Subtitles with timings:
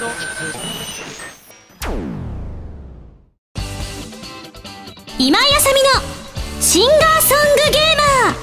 [0.00, 0.08] 今
[5.38, 5.90] 井あさみの
[6.62, 8.36] シンガーソングゲーマー。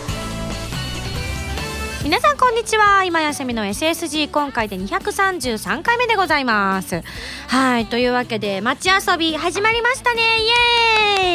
[2.03, 3.03] 皆さんこんにちは。
[3.05, 7.01] 今やせみの SSG 今回で233回目でございます。
[7.47, 10.21] はいというわけで街遊び始まりましたね。
[10.21, 10.25] イ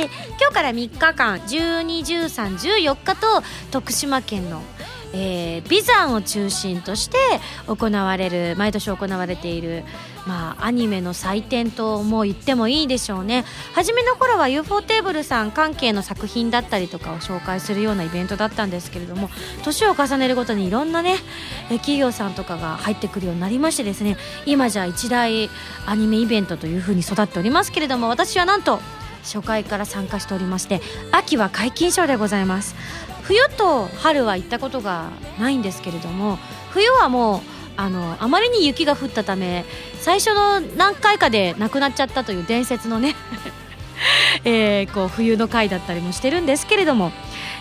[0.02, 0.10] エーイ。
[0.38, 3.42] 今日から3日間121314日と
[3.72, 4.62] 徳島県の
[5.14, 7.18] えー、ビザンを中心として
[7.66, 9.84] 行われる毎年行われている、
[10.26, 13.44] まあ、アニメの祭典とも言ってもいいでしょうね。
[13.74, 19.30] 初めの頃は UFO テーブルさん関係の作品だったりとかを紹介するようなイベントだったんですけれども
[19.64, 21.16] 年を重ねるごとにいろんなね
[21.68, 24.16] 企業さんとかが入ってくるようになりましてですね。
[24.46, 25.50] 今じゃ一大
[25.86, 28.80] アニメイベントというふうに育っておりますけれども私はなんと
[29.22, 30.80] 初回から参加しておりまして
[31.12, 32.74] 秋は皆勤賞でございます。
[33.22, 36.38] 冬と春は行ったことがないんですけれども
[36.70, 37.40] 冬はもう
[37.76, 39.64] あのあまりに雪が降ったため
[40.00, 43.14] 最初の何回かで亡くなっちゃったという伝説のね
[44.44, 47.12] えー、こう冬の回だったりもしてるんですけれども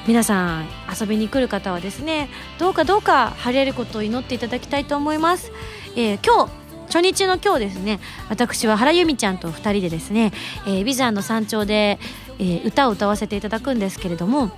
[0.08, 0.68] 皆さん
[1.00, 5.52] 遊びに来る方はですねどうかどうか晴れることを祈っていただきたいと思います、
[5.96, 6.52] えー、今日
[6.88, 10.34] 初日の今日ですね私は原由美ちゃんと2人でですね、
[10.66, 12.00] えー、ビザンの山頂で、
[12.40, 14.52] えー、歌を歌わせていただくんですけれども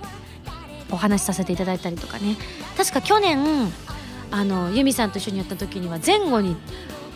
[0.94, 2.38] お話しさせていただいたりとかね。
[2.78, 3.72] 確か去年
[4.32, 6.56] あの由美さんと一緒にやった時には前後に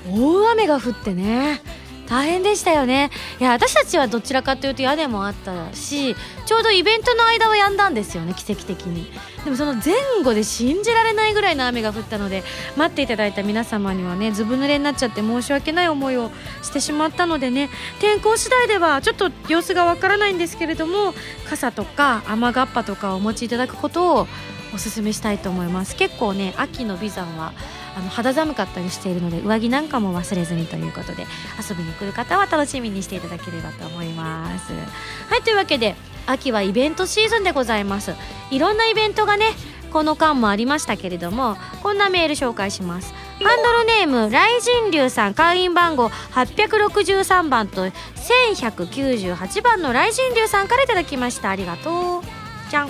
[0.09, 1.61] 大雨が降ってね。
[2.07, 3.11] 大変でしたよね。
[3.39, 9.11] いや私たちはどちらかというと屋根もあったしちょうどイベントの間は止んだんですよね奇跡的に。
[9.43, 12.43] でもその前後で信じられないぐらいの雨が降ったので
[12.75, 17.69] 待っていただいた皆様にはねずぶ濡れになっちゃって申し訳ない思いをしてしまったのでね
[17.99, 21.13] 天候次第ではちょっと様子がわからないんですけれども
[21.49, 24.27] 傘とか雨がっぱとかをお持ちいただくことを
[24.73, 25.95] おすすめしたいと思います。
[25.95, 27.53] 結構ね秋の眉山は
[27.97, 31.25] あの肌寒かったりしているので上着なんかも忘れずにということで
[31.67, 34.71] 遊びに来る方は楽しみにしていただければと思います。
[34.71, 35.95] はいというわけで
[36.27, 38.13] 秋はイベントシーズンでございます。
[38.51, 39.47] いろんなイベントがね
[39.91, 43.15] この間もありましたけれどもこんなメール紹介します。
[43.41, 51.49] ハンドルネーム雷神龍さん会員番号863番と1198番の雷神龍さんからいただきました。
[51.49, 52.21] ありがとう。
[52.69, 52.89] じゃん。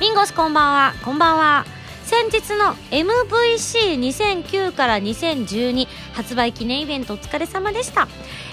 [0.00, 0.94] ミンゴスこんばんは。
[1.04, 1.83] こんばんは。
[2.04, 8.08] 先日の MVC2009 から2012発売記念イベントお疲れ様でした、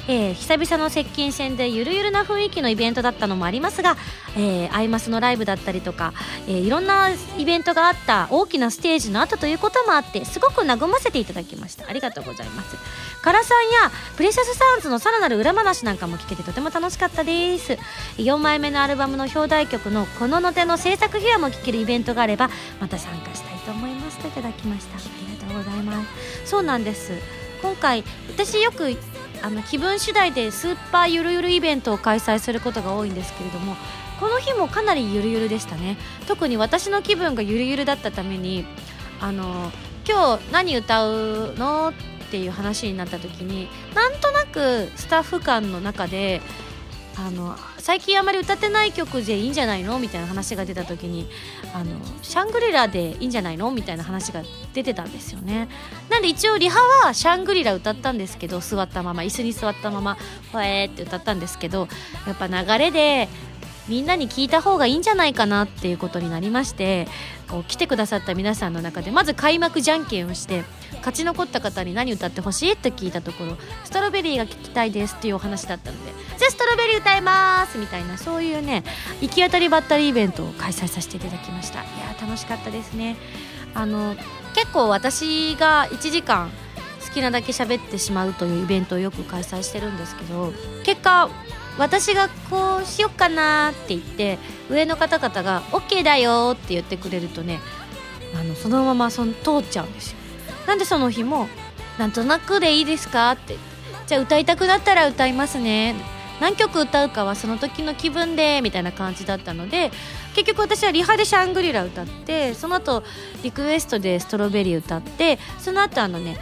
[0.08, 3.98] えー、久々の接近戦でゆるゆるな雰囲気のイベントだったのもありますが、
[4.36, 6.14] えー、アイマスのライブだったりとか、
[6.48, 11.88] えー、いろんなイベントがあった大きなステージの後ということもあってすごく和ませていただきました。
[11.88, 12.76] ありがとうございます。
[13.22, 17.78] カラさんやプレシャスサウンズのさらなる裏話なんかも聞けてとても楽しかったです。
[18.18, 24.98] 4枚目のアルバムの表題曲の「このの手」の制作秘話も聞けるイベントがあればまた参加したいと思いますといただきました。
[24.98, 26.08] ありがとうございます。
[26.46, 27.14] そうなんです。
[27.62, 28.90] 今回私よく
[29.42, 33.76] あの気分次第でスーパーゆるゆるイベントを開催することが多いんですけれども
[34.20, 35.98] この日もかなりゆるゆるでしたね。
[36.28, 38.66] 特に私の気分がゆるゆるだったために
[39.20, 39.72] あの
[40.08, 41.90] 今日何歌うの？
[41.90, 41.94] っ
[42.32, 46.42] ていう話になった時になんとなくスタッフ間の中で
[47.28, 51.30] あの最近あまり歌ってない曲でいいんじゃないのみたいな話が出た時に
[51.74, 54.44] あのシャングリラでいいんじゃないのみたいな話が
[54.74, 55.68] 出てたんですよね。
[56.10, 60.18] なんで一応リハはシャングリラ歌ったんですけど座ったまま椅子に座ったまま
[60.52, 61.88] 「ほえー」って歌ったんですけど
[62.26, 63.30] やっぱ流れで
[63.92, 67.10] みんなに聞いた方がいいんじゃないかなっていうことになりまして
[67.50, 70.64] こう来てくださった皆さんの中でまず開幕じゃんけんをして
[71.00, 78.86] 勝ち残った方に何歌ってほしいって聞いたところストロベリーが聞きたいですっていうお話だったのでじゃあストロベリー歌いますみたいなそういうね
[79.20, 81.80] 行き当たりばったりイベントを開催させていただきました。
[81.80, 83.18] いや楽しかったですね。
[83.74, 84.16] あの
[84.56, 86.50] 結構私が1時間
[87.06, 90.54] 好きなだけ喋ってしまうというイベントをよく開催してるんですけど
[90.84, 91.30] 結果
[91.82, 94.38] 私がこうしよっかなって言って
[94.70, 97.60] 上の方々が OK だよって言ってくれるとね
[98.40, 100.18] あのそのままその通っちゃうんですよ。
[100.68, 101.48] なんでその日も
[101.98, 103.56] なんとなくでいいですかって。
[104.06, 105.96] じゃあ歌いたくなったら歌いますね。
[106.40, 109.92] 何曲歌うかはその時の気分でみたいな感じだったので
[110.34, 113.04] 結局私はリハでシャングリラ歌ってその後
[113.44, 116.38] リクエストでストロベリー歌ってその後あのね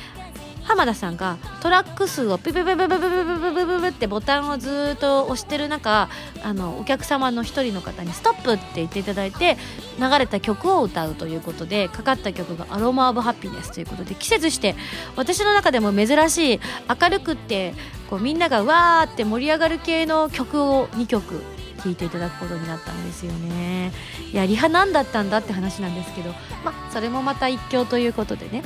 [0.70, 6.10] 浜田さんがトラック数をピピピピピピピピピピってボタンをずっと押してる中
[6.44, 9.58] あのお客様の一人の方に「ストップ!」って言っていただいて
[10.00, 14.76] 流れた曲を歌うということでかかった曲が「アロマ・オブ・ハピネス」ということで季節して
[15.16, 16.60] 私の中でも珍しい
[17.02, 17.74] 明るくって
[18.08, 21.44] こうみんながわーって盛り上がる系の曲を2曲
[21.84, 23.92] 聴いていただくことになったんですよね
[24.32, 26.30] いやリハ何だったんだって話なんですけど
[26.64, 28.62] まあそれもまた一興ということでね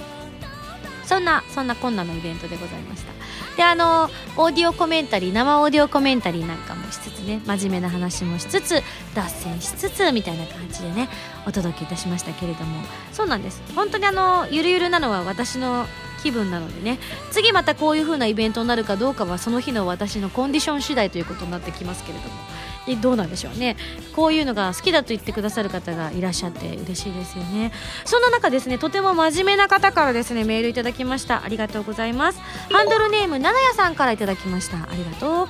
[1.06, 3.14] そんなそんなこんなイベントでございました。
[3.56, 8.82] であのオーディオコメンタリー生オーディオコメンタリーなんかもしつつね真面目な話もしつつ
[9.14, 11.10] 脱線しつつみたいな感じでね
[11.46, 12.82] お届けいたしましたけれども。
[13.12, 13.62] そうなんです。
[13.76, 15.86] 本当にあのゆるゆるなのは私の
[16.22, 17.00] 気分なのでね
[17.32, 22.53] 次またこういう風なイベントになるかどうかはその日の私のコンディション次第ということになってきますけれども。
[23.02, 23.78] どうなんでしょうね。
[24.16, 27.72] こういうのが好きだと言ってくださる方がいらっしゃって嬉しいですよね。
[28.06, 31.44] そんな中ですねとても真面目な方からですねメールいただきました。
[31.44, 32.40] ありがとうございます。
[32.72, 34.78] ハンドルネームななやさんからいただきました。
[34.78, 35.48] ありがとう。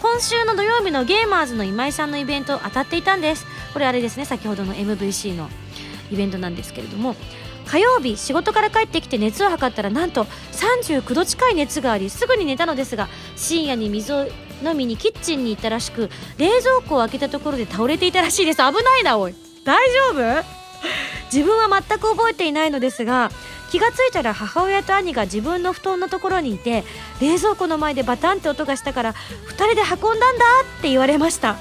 [0.00, 3.44] 今週の土曜日のゲーマーズの今井さんのイベント当たっていたんです。
[3.72, 5.48] これあれですね先ほどの MVC の
[6.12, 7.16] イベントなんですけれども。
[7.66, 14.26] 火曜日仕事から帰ってきて熱を測ったらなんと39度近い熱がありすぐに寝たのですが深夜に水を
[14.62, 18.58] 飲みにキッチンに行ったらしく冷蔵庫を開けたところで倒れていたらしいです。
[18.58, 19.34] 危ないなおい。
[19.64, 19.76] 大
[20.14, 20.44] 丈夫？
[21.32, 23.30] 自分は全く覚えていないのですが
[23.70, 26.84] 気がついたら母親と兄が自分の布団のところにいて
[27.20, 30.44] 冷蔵庫の前でバタンって音がしたから2人で運んだんだ
[30.78, 31.56] って言われました。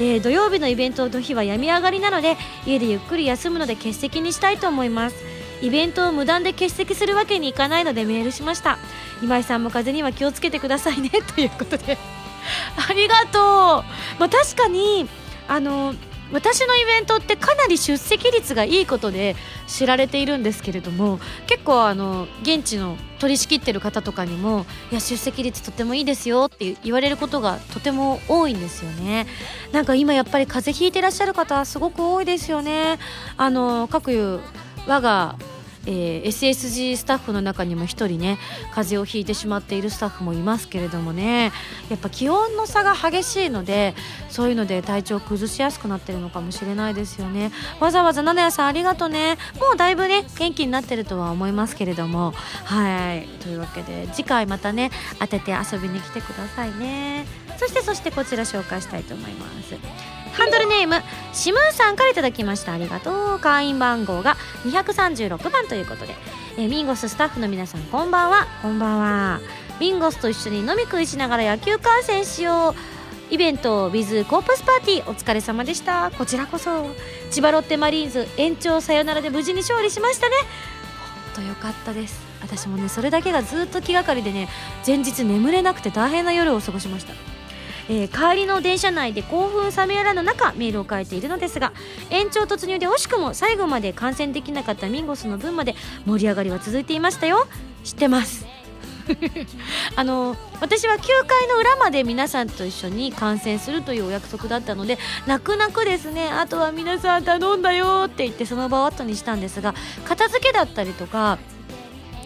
[0.00, 2.36] えー、土曜日のイベントの日は病み上がりなので
[2.66, 5.16] 家でゆっくり休むので欠席にしたいと思います。
[5.62, 8.78] イベントを無断で欠席するわけにいかないのでメールしました。
[9.22, 11.96] 今井さんも風邪には気をつけてくださいねということで。
[12.88, 13.40] ありがとう、
[14.18, 15.08] まあ、確かに
[15.48, 15.94] あの
[16.32, 19.36] 私のイベントってかなり出席率がいいことで
[19.66, 29.26] 知られているんですけれども結構あの現地の取り仕切ってる方とかにもいや出席率とてもいいですよって言われることがとても多いんですよね。
[29.72, 32.98] なんか今やっぱり風邪ひいてらっしゃる方すごく多いですよね。
[33.36, 34.40] あの各いう
[34.86, 35.36] 我が
[35.86, 38.38] えー、SSG スタッフの中にも1人ね
[38.72, 41.52] 風邪をひいてしまっているスタッフもいますけれどもね
[41.88, 43.94] やっぱ気温の差が激しいので
[44.28, 47.52] そういうので体調崩しやすくなってるのかもしれないですよね。
[47.80, 49.36] わざわざ七谷さんありがとうね。
[49.60, 52.32] もうだいぶね元気になってるとは思いますけれども。
[52.64, 53.28] はい。
[53.42, 54.90] というわけで次回またね
[55.20, 57.26] 当てて遊びに来てくださいね。
[57.58, 60.13] そしてそしてこちら紹介したいと思います。
[60.34, 60.96] ハンドルネーム
[61.32, 62.72] シムーさんから頂きました。
[62.72, 63.38] ありがとう。
[63.38, 66.14] 会員番号が236番ということで、
[66.56, 68.46] えー、ミンゴススタッフの皆さんこんばんは。
[68.62, 69.40] こんばんは。
[69.80, 72.74] ミンゴスと一緒に飲み食いしながら野球観戦しよ
[73.30, 73.34] う。
[73.34, 76.10] イベント with コープスパーティーお疲れ様でした。
[76.10, 76.90] こちらこそ。
[77.30, 80.34] 千葉ロッテマリーンズ延長サヨナラで無事に勝利しましたね。
[81.34, 82.22] ほんとよかったです。
[82.42, 84.48] 私もねそれだけがずっと気がかりでね
[84.86, 87.33] 前日眠れなくて大変な夜を過ごしました。
[87.88, 91.72] えー、帰りの電車内で興奮冷めやらぬ中メールを書いているのですが
[92.10, 95.74] 延長突入で惜しくも最後まで観戦できなかったミンゴスの分まで
[96.06, 97.46] 盛り上がりは続いていましたよ。
[97.84, 98.46] 知ってます。
[99.96, 111.38] あの私は9回の裏まで皆さんと一緒に観戦するというお約束だったので泣く泣くですねあとは皆さん頼んだよって言ってその場を後にしたんですが片付けだったりとか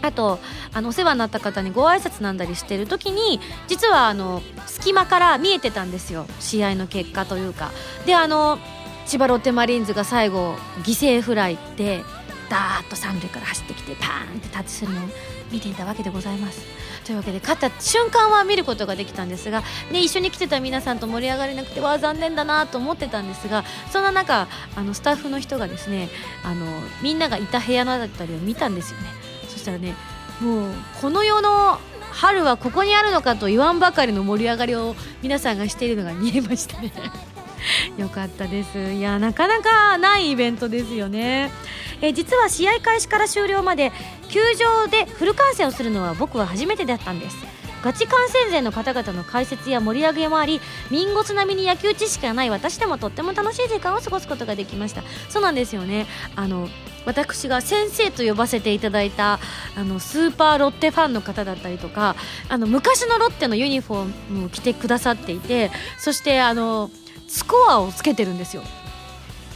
[0.03, 0.39] あと
[0.73, 6.27] あのお世話になった方にご挨拶なんだりしてる時に実はあの隙間から見えてたんですよ。
[6.41, 7.71] 試合の結果というか。
[8.07, 8.59] であの
[9.07, 12.05] 千葉ロッテマリーンズが最後犠牲フライで
[12.51, 15.09] ダーッと三塁から走ってきてパーンってタッチするのを
[15.51, 16.61] 見ていたわけでございます。
[17.05, 24.47] というわけで勝った瞬間は見ることができたんですが、ね、一緒に来てた皆さんと盛り上がれなくてわ残念だなと思ってたんですがそんな中
[24.77, 26.11] あのスタッフの人がですね
[26.45, 26.67] あの
[27.03, 29.28] みんながいた部屋のだったりを見たんですよね。
[29.59, 29.95] そしたらね
[30.41, 31.79] もうこの世の
[32.13, 36.93] 春はここにあるのかと言わんばかりの盛り上がりを皆さんがしているのが見えましたね。
[37.99, 38.93] よかったです。
[38.93, 41.51] いやなかなかないイベントですよね。
[42.01, 43.93] え実は試合開始から終了まで
[44.29, 47.37] 球場でフル観戦をするのは僕は初めてだったんです。
[47.83, 55.03] ガチ観戦勢の方々の解説や盛り上げもあり民ゴス並みに野球知識がない私でもとっても楽しい時間を過ごすことができました。
[55.29, 56.07] そうなんですよね。
[56.37, 56.69] あの
[57.07, 59.39] 私が先生と呼ばせていただいた
[59.77, 62.17] あのスーパーロッテファンの方だったりとか
[62.49, 66.91] あの昔のロッテのユニフォームを着てくださっていてそしてあの
[67.27, 68.63] スコアをつけてるんですよ。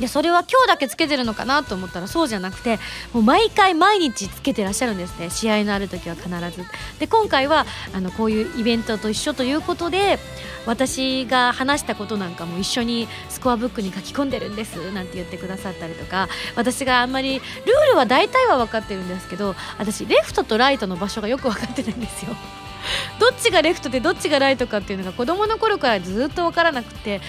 [0.01, 2.79] でそれは今日だけつけてるのかなと思ったらそうじゃなくて
[3.13, 5.31] もう毎回毎日つけてらっしゃるんですね。
[5.31, 6.65] 試合のある時は必ず。
[6.99, 10.19] で今回はあのこういうイベントと一緒ということで
[10.67, 16.29] 私が話したことなんかも一緒にスコアブックに書き込んでるんですなんて言ってくださったりとか。
[16.57, 22.35] 私があんまりルールは大体は分かってるんですけど私レフトとライトの場所がよく分かってないんですよ。
[23.19, 27.21] どっちがレフトでどっちがライトかっていうのが子供の頃からずっと分からなくて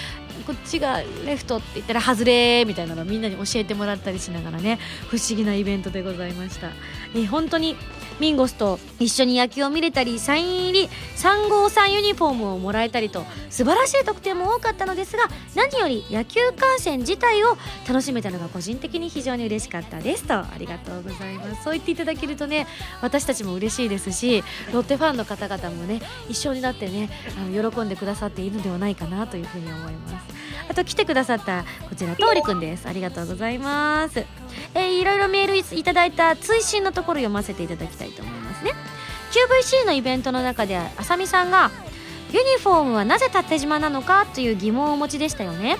[0.45, 6.71] こっちがレフトって言ったら外れみたいなのをみんなに教えてもらったりしながらね不思議なイベントでございました、
[7.13, 7.75] えー、本当に
[8.19, 15.23] ミンゴスと一緒に野球を見れたりサイン入り3号3ユニフォームをもらえたりと素晴らしい得点も多かったのですが
[15.55, 21.63] 何より野球観戦自体を楽しめたのが個人的に非常に嬉しかったですとありがとうございます。
[21.63, 22.67] そう言っていただけるとね
[23.01, 30.33] 私たちも嬉しいですしロッテファンの方々もね一緒になってねあの喜んでくださっているのではないかなというふうに思います。
[30.69, 32.87] あと来てくださったこちらとうりくんです。
[32.87, 34.42] ありがとうございます。
[34.75, 38.71] えー、いろいろメールいただいた追伸のところ読ませていただきたいと思いますね。
[39.31, 41.71] QVC のイベントの中であさみさんが
[42.31, 45.77] ユニフォームはなぜ縦縞なのかという疑問をお持ちでしたよね、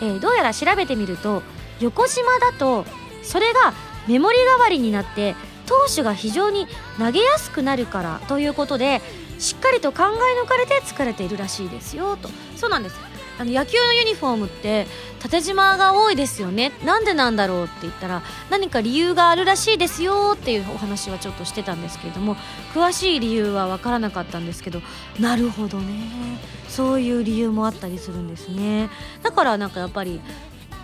[0.00, 1.42] えー、どうやら調べてみると
[1.80, 2.84] 横縞だと
[3.22, 3.74] それが
[4.06, 5.34] メモリ代わりになって
[5.66, 6.66] 投手が非常に
[6.98, 9.00] 投げやすくなるからということで
[9.38, 12.28] しっかりと考え抜かれて作られているらしいですよと。
[12.56, 12.96] そうなんです。
[13.38, 14.86] あの野球のユニフォームって
[15.20, 16.72] 縦縞が多いですよね。
[16.84, 22.36] なんでなんだろうって言ったら何か理由があるらしいですよっていうお話はちょっとしてたんですけれども
[22.74, 24.80] 詳しい理由は分からなかったんですけど
[25.18, 26.38] なるほどね。
[26.68, 28.90] そういう理由もあったりするんですね。
[29.22, 30.20] だからなんかやっぱり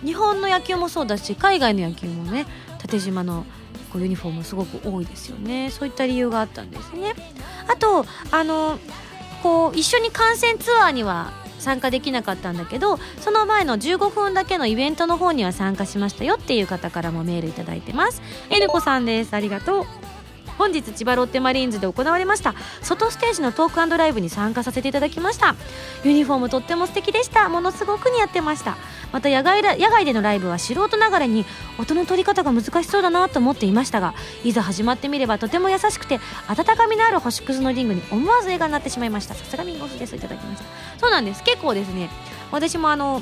[0.03, 2.45] 日本の野球もそうだし海外の野球もね
[2.79, 3.45] 縦縞の
[3.93, 5.69] こうユニフォームすごく多いですよね。
[5.69, 7.13] そういった理由があったんですね。
[7.67, 8.79] あとあの
[9.43, 18.21] こう一緒に観戦ツアーには参加できなかったんだけどその前の15分だけのイベントの方には参加しましたよっていう方からもメールいただいてます。
[18.49, 19.33] N 子さんです。
[19.33, 19.85] ありがとう。
[20.57, 25.55] 本日千葉ロッテマリーンズで行われました外ステージのトークライブに参加させていただきました。
[26.03, 27.49] ユニフォームとっても素敵でした。
[27.49, 28.77] ものすごく似合ってました。
[29.11, 31.45] また野外野外でのライブは素人ながらに
[31.77, 34.13] 音の取り方が難しそうだなと思っていましたが
[34.45, 39.33] いざ始まってみればとても優しくて温かみのある星屑のリングに思わず笑顔になってしまいました。
[39.35, 40.15] さすがミンゴスです。
[40.15, 40.65] いただきました。
[40.97, 41.43] そうなんです。
[41.43, 42.09] 結構ですね
[42.51, 43.21] 私もあの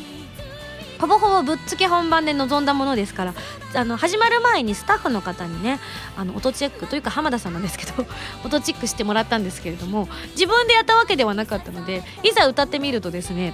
[1.00, 3.34] ほぼほぼぶっつけ本番で臨んだものですから
[3.74, 5.80] あの始まる前にスタッフの方にね
[6.18, 8.06] あの音チェックというか浜田さんなんですけど
[8.44, 13.54] 音チェックしてもらったんですけれども自分でやったわけではなかったのでいざ歌ってみるとですね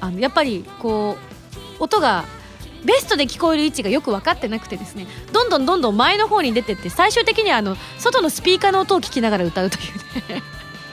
[0.00, 1.16] あのやっぱりこ
[1.80, 2.24] う音が
[2.84, 10.42] ベストで聞こえる位置がよく分かってなくてですねどんどんどんどん前の方に出てって最終的にはあの外のスピーカーの音を聞きながら歌うというね。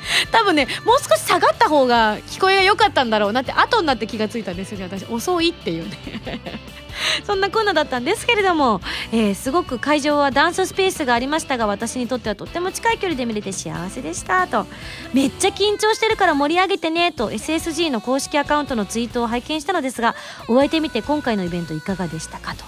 [0.31, 4.85] 多分ねもう少し下がった方が聞こえが良かったんだろうなって後になって気がついたんですよね。
[4.85, 5.97] 私遅いっていうね。
[7.25, 8.81] そんなこんなだったんですけれども、
[9.13, 14.47] えー、すごく会場はダンススペースがありましたが私にとってはとっても近い距離で見れて幸せでした。
[14.47, 14.65] と
[15.13, 20.15] めっちゃ緊張してるから盛り上げてねと SSG の公式アカウントのツイートを拝見したのですが
[20.47, 22.53] 終えてみて今回のイベントいかがでしたか？
[22.55, 22.65] と。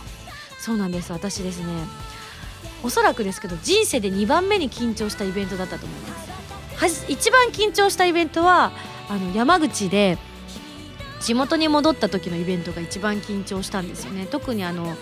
[0.60, 1.12] そうなんです。
[1.12, 1.66] 私ですね
[2.84, 6.41] おそらくですけど人生で2番目に緊張したイベントだったと思います。
[6.88, 8.72] 一番緊張したイベントは
[9.10, 10.18] あの山口で
[11.20, 14.26] 地元に戻った時のイベントが一番緊張したんですよね。
[14.26, 14.98] 特にあの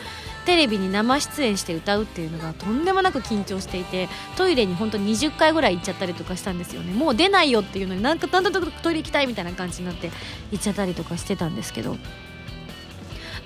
[0.46, 6.94] テレビに生出演して歌うっていうのがとんでもなく緊張していてトイレに本当に20回ぐらい行っちゃったりとかしたんですよね。
[6.94, 10.12] もう出ないよっていうのになんかだんだんトイレ行きたいみたいな感じになって
[10.52, 11.98] 行っちゃったりとかしてたんですけど。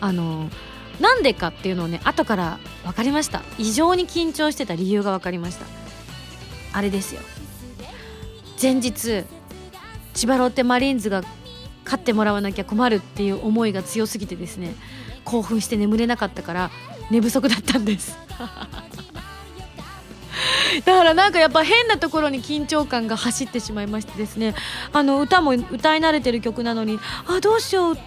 [0.02, 0.50] あの
[1.00, 3.42] なんでかっていうのをね後から分かりました。
[3.58, 5.66] 異常に緊張してた理由が分かりました。
[6.74, 7.22] あれですよ。
[8.63, 9.25] 前日
[10.13, 11.22] 千葉ロッテマリーンズが
[11.84, 14.74] 勝ってもらわなきゃ困るっていう思いが強すぎてですね
[15.25, 16.72] 興奮して眠れなかったから
[17.12, 18.17] 寝不足だったんです。
[20.86, 24.55] だからなんかやっぱ変なところに緊張感が走ってしまいましてですね
[24.93, 27.98] あの歌も歌い慣れてる曲なのにあどうしよう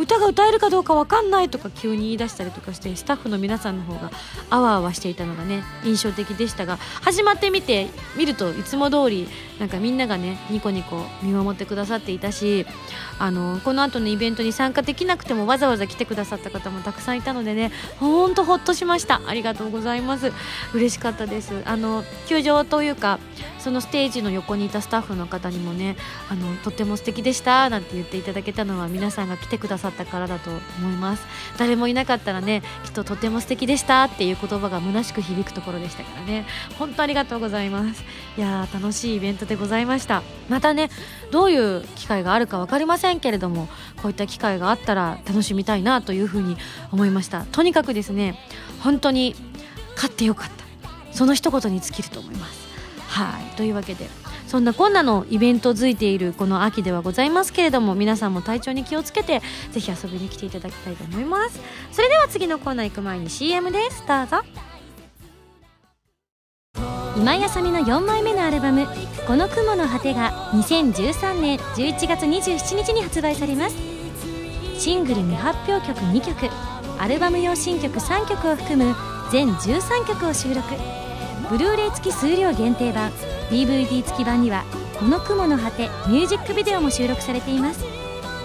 [0.00, 4.10] 歌が歌えるかどうか分かんないとか急に言い出したりとかしてスタッフの皆さんの方が
[4.48, 9.28] あわあわしていたのがね印象的でしたが始まってみて見るといつも通り
[9.58, 12.64] なんかみんながねニコニコ見守ってくださっていたし
[13.18, 19.20] あのこの後のイベントに参加できなくてもわざわざ来てくださった方もたくさんいたのでねほんとほっとしました。
[19.26, 20.32] ありがとうございます。
[20.72, 21.62] 嬉しかったです。
[21.66, 23.18] あの球場というか
[23.58, 25.96] そのステージの横にいたスタッフの方にもね
[26.30, 31.24] あのとっても素敵でしたなんて言っていただけたのは皆さんが来てくださったからだと思います。
[31.58, 36.46] 誰もいなかったらねきっととても素敵でしたっていう言葉が虚しく響くところでしたからね。
[36.78, 38.02] 本当ありがとうございます。
[38.36, 40.22] いやー楽しいイベントでございました。
[40.48, 40.90] またね
[41.30, 43.68] どういう機会があるか分かりませんけれども
[44.02, 46.56] こういった機会があったら楽しみたいなというふうに
[46.90, 47.44] 思いました。
[47.44, 48.38] とにかくですね
[48.80, 49.34] 本当に
[49.94, 50.64] 勝ってよかった。
[51.12, 52.68] その一言に尽きると思います。
[53.08, 53.56] はい。
[53.56, 54.08] というわけで
[54.50, 61.60] そんなこんなのイベントづいているこの秋ではございますけれども皆さんも体調に気をつけてぜひ遊びに来ていただきたいと思います。
[61.92, 64.02] それでは次のコーナー行く前に CM です。
[64.08, 64.38] どうぞ。
[67.16, 68.88] 今井あさみの4枚目のアルバム
[69.24, 73.76] 「この雲の果て」が2013年11月27日に発売されます。
[74.76, 76.50] シングル未発表曲2曲。
[76.98, 78.96] アルバム用新曲3曲を含む
[79.30, 81.09] 全13曲を収録。
[81.50, 83.10] ブルーレイ付き数量限定版
[83.50, 84.62] DVD 付き版には
[85.00, 87.84] この雲の果てミュージックビデオも収録されています。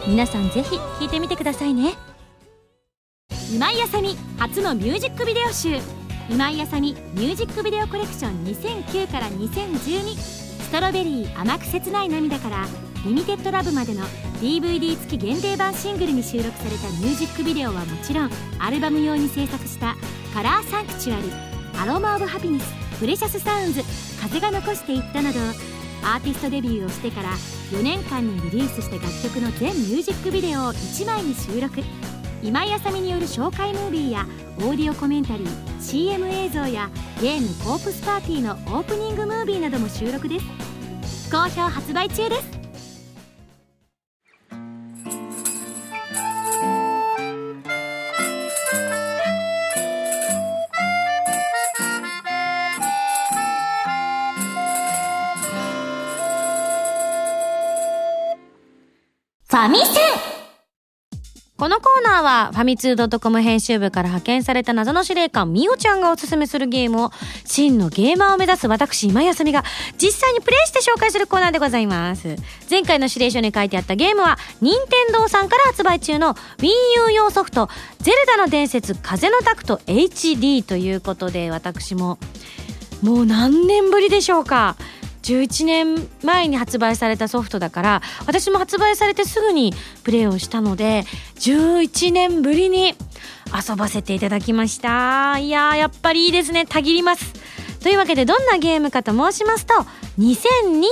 [0.08, 1.94] 皆さんぜひ聴いてみてくださいね。
[3.54, 5.78] 今井あさみ初のミュージックビデオ集。
[6.32, 12.66] 今井あさみミュージックビデオコレクション2009から2012ストロベリー甘く切ない涙から
[13.06, 14.04] リミテッドラブまでの
[14.42, 19.96] DVD 付き限定版シングルに収録されたミュージックビデオはもちろんアルバム用に制作した
[20.34, 21.32] 「カラーサンクチュアリ」
[21.80, 23.82] 「アロマ・オブ・ハピネス」「プレシャス・サウンズ」
[24.22, 25.40] 「風が残していった」など
[26.04, 27.30] アーティストデビューをしてから
[27.72, 31.82] 4年間にリリースした楽曲の全ミュージックビデオを1枚に収録。
[32.44, 34.28] 今井あさみによる紹介ムービーや
[34.60, 35.48] オーディオコメンタリー
[35.82, 40.46] CM 映像やゲーム「コープスパーティー」のオープニングムービーなども収録です。
[41.32, 42.55] 好評発売中です。
[59.56, 59.86] ファミセ
[61.56, 67.12] このコーナーはファミツー .com 編集部から派遣された謎の司令官みおちゃんがおすすめするゲームを
[67.46, 69.64] 真のゲーマーを目指す私今休みが
[69.98, 72.36] 実際にプレイして紹介するコーナーでございます。
[72.70, 76.68] 前回の指令書に書いてあったゲームは任天堂さんから発売中の Wii
[77.08, 77.70] U 用ソフト
[78.04, 82.20] 「ゼルダの伝説風のタクト HD」ということで私も
[83.02, 84.76] もう何年ぶりでしょうか。
[85.26, 91.04] 11年前に発売されたソフトだから私も発売されてすぐにプレイをしたので
[91.40, 92.94] 11年ぶりに
[93.70, 95.38] 遊ばせていただきました。
[95.40, 96.66] いややっぱりいいですね。
[96.66, 97.34] たぎります。
[97.82, 99.76] というわけでどんなゲームかと申しますと
[100.18, 100.90] 2002年に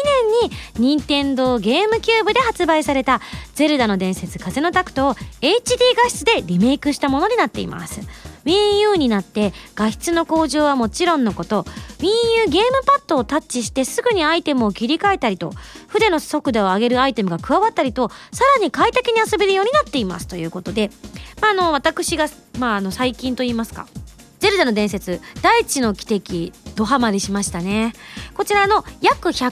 [0.78, 3.20] 任天堂ゲームキューブで発売された
[3.56, 8.02] 「ゼルダの伝説風のタクト」を HD 画質でリメイクしたものになっています。
[8.46, 11.64] WiiU になって画質の向上はもちろんのこと
[12.00, 15.52] WiiU ゲームパッドをタッチしてすぐにアイテムを切り替えたりと
[15.88, 20.28] 筆の速度を上げるアイテムが加わったりとさらに快適に遊べるようになっています。
[20.28, 20.90] ということで、
[21.42, 22.28] まあ、あの私が、
[22.60, 23.88] まあ、あの最近と言いますか
[24.40, 27.94] ゼルダの伝説大地の奇跡ドハマりしましたね。
[28.34, 29.52] こちらの約100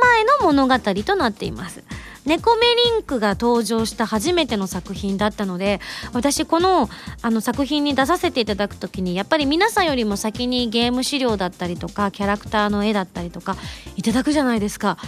[0.00, 1.84] 前の物語となっています。
[2.24, 5.80] 猫目リンクが登場した初めての作品だったので
[6.12, 6.88] 私この
[7.20, 13.56] あの作品に出させていただく時にやっぱり皆さんよりも先にゲーム資料だったりとかキャラクターの絵だったりとか
[13.96, 14.98] いただくじゃないですか。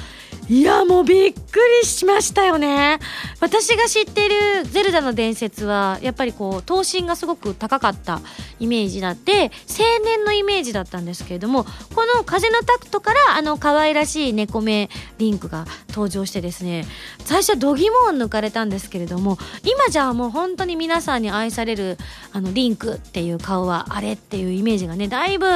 [0.48, 2.98] いやもうびっくりしましたよね。
[3.40, 8.20] 私が知ってる「ゼルダの伝説」はやっぱりこう頭身がすごく高かった
[8.60, 16.86] イメージだって青年のイメージだったんですけれどもこの「風のタクト」からあの可愛らしい猫目リンクが登場してですね
[17.24, 21.98] 最初は度肝を抜かれたんですけれども今じゃあもう本当に皆さんに愛される
[22.32, 25.46] あのリンクっていう顔はあれっていうイメージがねだいぶ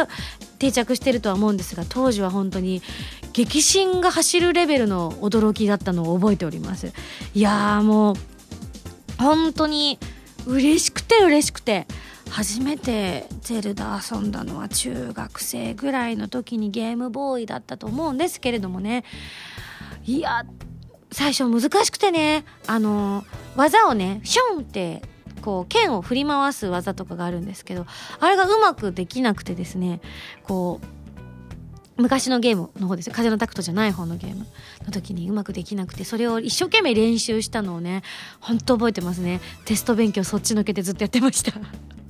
[0.58, 2.82] 定着してるとは思うんですが当時は本当に
[3.32, 6.92] 激震が走るレベルの驚きだったのを覚えております。
[7.34, 8.16] いやもう
[9.18, 9.98] 本当に
[10.46, 11.86] 嬉しくて嬉しくて
[12.30, 19.04] 初めてゼルダ遊んだのは中学生ぐらいの時にゲームボーイだったと思うんですけれどもね。
[20.04, 20.44] いや
[21.10, 23.24] 最初難しくてねあの
[23.56, 25.02] 技をねシュンって
[25.42, 27.86] こう剣を振り回す技とかがあるんですけど
[28.20, 30.00] あれがうまくできなくてですね
[30.42, 30.86] こう
[31.98, 33.12] 昔のゲームの方ですよ。
[33.12, 34.46] 風のタクトじゃない方のゲーム
[34.86, 38.02] の時にうまくできなくてそれを一生懸命練習したのをね
[38.38, 39.40] 本当覚えてますね。
[39.64, 41.52] テスト勉強そっちのけてずっとやってました。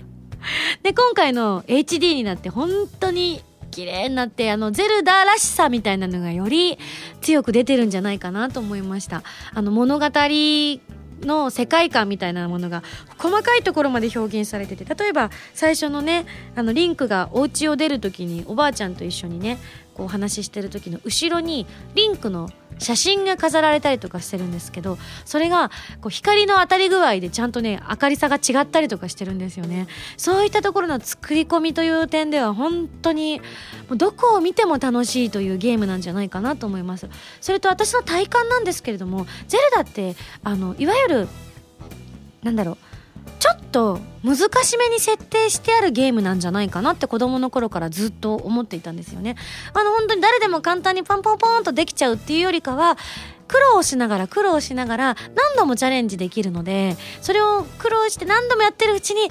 [0.83, 3.43] で今回の HD になって本当に
[3.79, 6.81] 綺麗になってあのゼルダらしさみたいなのがより
[7.21, 9.23] 強く出てるんじゃないかなと思いました。
[9.55, 10.07] あの物語
[11.21, 12.83] の世界観みたいなものが
[13.19, 19.59] 細かいところまで表現されてて例えば最初のねあのリンクがお家を出る時におばあちゃんと一緒にね
[19.95, 29.87] こうお話ししてる時の後ろにリンクの写真が飾られたりとかしてるんですけどそれがこう光の当たり具合でちゃんとね明るさが違ったりとかしてるんですよね。
[30.17, 33.41] そういったところの作り込みという点では本当に
[33.91, 37.09] どこを見ても楽しいというゲームなんじゃないかなと思います。
[37.41, 41.29] それと私の体感なんですけれどもゼルダってあのいわゆる
[42.43, 42.79] なんだろう
[43.39, 49.37] ちょっと難しめに設定してあるゲームなんじゃないかなって子供の頃からずっと思っていたんですよね。
[49.75, 52.97] あの本当に誰でも簡単にパンポンポンとできちゃうっていうよりかは
[53.47, 59.31] 苦労しながら苦労しながら何度もチャレンジできるのでそれを苦労して何度もやってるうちに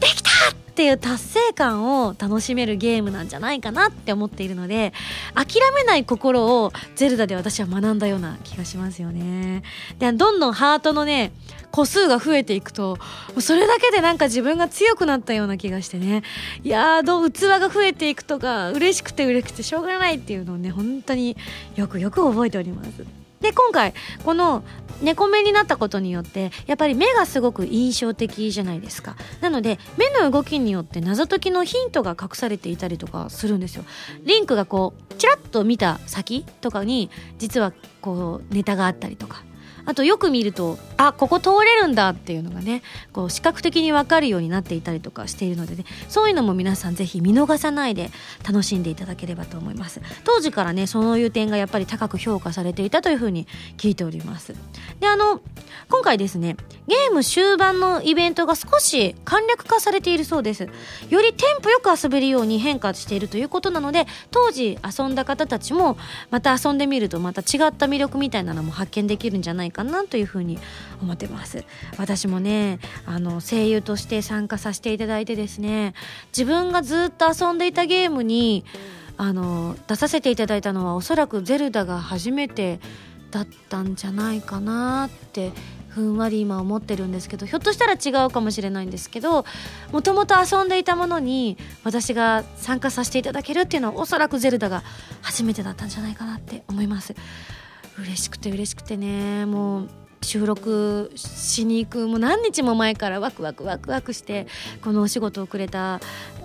[0.00, 4.94] できたっていう達成感を楽しめるゲームなんじゃないかなって思っているので
[5.34, 9.62] 諦めない心をゼルダで私は学んだような気がしますよね。
[9.98, 11.32] でどんどんハートのね
[11.70, 12.98] 個数が増えていくと
[13.38, 16.22] それだけでなんか自分が強くなったような気がしてね。
[16.64, 21.36] いやーどう器が増えていくとか嬉しくて嬉しくてしょうがないっていうのをね本当に
[21.76, 23.19] よくよく覚えております。
[23.40, 24.62] で今回この
[25.02, 29.16] 猫目になったことによってやっぱり目がすごく印象的じゃないですか。
[29.40, 33.84] なので目の動きによって謎解きのヒントが隠されていたりとかするんですよ。
[34.24, 37.72] リンクがこうチラッと見た先とかに実は
[38.02, 39.42] こうネタがあったりとか。
[39.90, 48.12] あとよく見るとあここ通れるんだっていうのがねこう視覚的に分かるようになっていたりとかしているのでねそういうのも皆さんぜひ見逃さないで
[48.46, 50.00] 楽しんでいただければと思います。
[50.22, 53.48] 当時からねそういう点がやっぱり高く評価されていたというふうに
[53.78, 54.54] 聞いております。
[55.00, 55.40] であの
[55.88, 60.68] 今回ですねゲーム終盤のイベントが少し簡略化されているそうです。
[61.08, 65.98] よりテンポよく遊べるように変化しているということなので当時遊んだ方たちも
[66.30, 70.58] また遊んでみるとまた違った魅力みたいなのも発見できるんじゃないかなというふうに
[71.02, 71.64] 思ってます。
[71.98, 75.94] 私もねあの声優として参加させていただいてですね
[76.36, 78.64] 自分がずっと遊んでいたゲームに
[79.16, 82.80] あの出させていただいたのはおそらく「ゼルダ」が初めて
[83.30, 85.52] だったんじゃないかなって
[85.90, 89.44] ふんわり今思ってるんですけどひょっとしたら違うかもしれないんですけど
[89.92, 94.82] もともと遊んでいたものに私が参加させていただけるっていうのはおそらくゼルダが
[95.20, 97.14] 初めてだったんじゃないかなって思います。
[98.00, 99.46] 嬉しくて嬉しくてね。
[99.46, 99.90] もう
[100.22, 104.46] 収録しに行くもう何日も前からワクワクワクワクして
[104.82, 106.00] このお仕事をくれたあ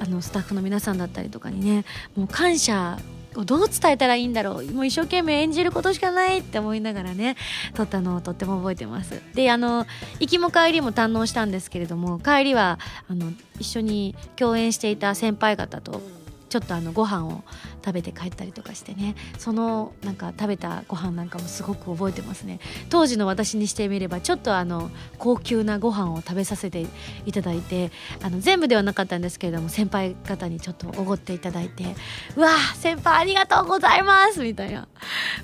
[0.08, 1.84] のスタッフの皆さんだったりとかにね
[2.16, 2.98] もう感謝
[3.36, 4.72] をどう伝えたらいいんだろう。
[4.72, 7.36] もう一生懸命演じることしかないって思いながらね
[7.74, 9.22] 撮ったのをとっても覚えてます。
[9.34, 9.86] であの
[10.22, 16.02] 行きも帰りも堪能したんですけれども帰りはあの一緒に共演していた先輩方と
[16.48, 17.44] ちょっとあのご飯を
[17.86, 19.16] 食べて帰ったりとかしてね。
[19.38, 22.60] そのなんか食べたご飯なんかもすごく覚えてますね。
[22.90, 26.88] 当時の私にしてみればちょっとあの高級なご飯を食べさせて
[27.26, 27.92] いただいて
[28.24, 31.96] あの全部ではなかったんですけれども先輩方にちょっとおごっていただいて
[32.36, 34.88] うわ先輩ありがとうございますみたいな。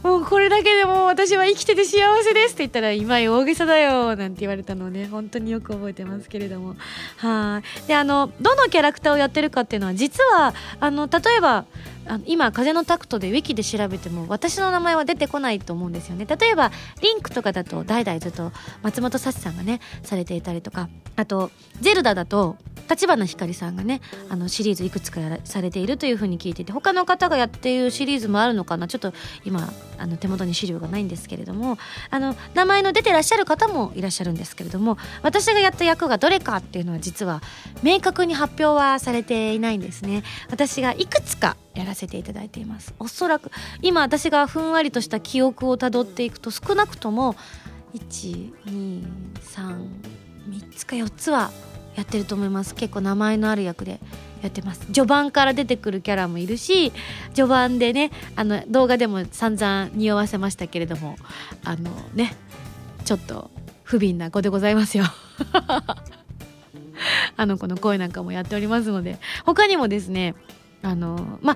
[0.02, 5.08] もうこれだけでも私は生きてて幸せですって言ったら今井大げさだよなんて言われたのをね。
[5.08, 6.76] 本当によく覚えてますけれども。
[7.18, 7.88] はい。
[7.88, 11.66] であのどのキャラクターをやってるかっていうのは実はあの例えば
[12.08, 16.26] あ今風のタクトでウィキで調べても私の名前は出てこないと思うんですよね。
[16.26, 20.90] 例えばリンクとかだと代々ずっと松本幸さんがねされていたりとか
[21.22, 22.58] あとゼルダだと
[22.90, 28.90] 立花ひかりさんがねあのシリーズいくつかやらされているというふうに聞いていて他の方がやっているシリーズもあるのかな？
[28.90, 29.14] ちょっと
[29.46, 31.78] 今あの手元に資料がないんですけれども
[32.10, 37.42] あの名前の出てらっしゃる方もいらっしゃるんですけれども私がやった役がどれかっていうのは実は
[37.82, 40.24] 明確に発表はされていないんですね。
[40.50, 42.94] 私がいくつかやらせていただいています。
[43.00, 47.36] おそらく今私がふんわりとした記憶をたどっていくと少なくとも
[47.94, 49.06] 1 2
[49.40, 51.52] 3 3つか4つは
[51.96, 52.76] やってると思います。
[52.76, 54.00] 結構名前のある役で
[54.42, 54.82] やってます。
[54.88, 56.92] 序盤から出てくるキャラもいるし
[57.34, 61.16] 序盤でねあの動画でも散々匂わせましたけれども
[61.64, 62.36] あのね
[63.06, 63.52] ちょっと
[63.84, 65.06] 不憫な子でございますよ。
[67.36, 70.36] あの子の声なんかもやっておりますので他にもですね
[70.84, 71.56] あのまあ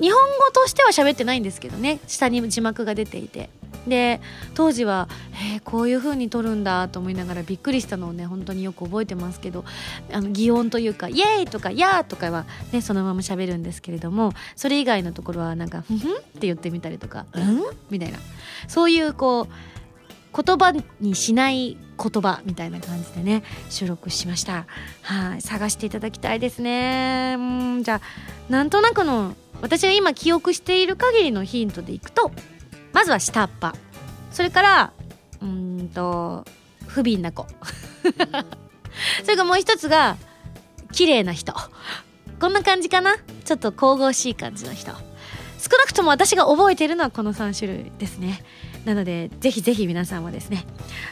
[0.00, 3.50] 日本語としては喋ってないんですけどね下に字幕が出ていて
[3.86, 4.20] で
[4.54, 5.08] 当時は
[5.52, 9.64] えー、こういう風に撮るんだと思いながらびっくりしたのをね本当によく覚えてますけど
[10.12, 18.18] あの擬音というか「イエーイ!」とか「やー!」とかはねそのまま喋るんですけれどもそれ以外のところはなんか「ふふん?」って言ってみたりとか「うん?」みたいな
[18.68, 24.66] そういうこう言葉にしない言葉みたいな感じでね収録しました
[25.02, 32.32] はい探していただきたいですねうんじゃあなんとなくの私が今記憶している限りのヒントでいくと
[32.92, 33.74] まずは下っ端。
[34.32, 34.92] それから
[35.40, 36.44] うんと
[36.86, 37.46] 不憫な子。
[39.22, 40.16] それからもう一つが
[40.92, 41.54] 綺麗な人。
[42.40, 43.16] こんな感じかな？
[43.44, 44.92] ちょっと神々しい感じの人。
[44.92, 48.42] 少なくとも私が覚えているのはこの3種類ですね。
[48.84, 50.64] なのでぜひぜひ皆さんもですね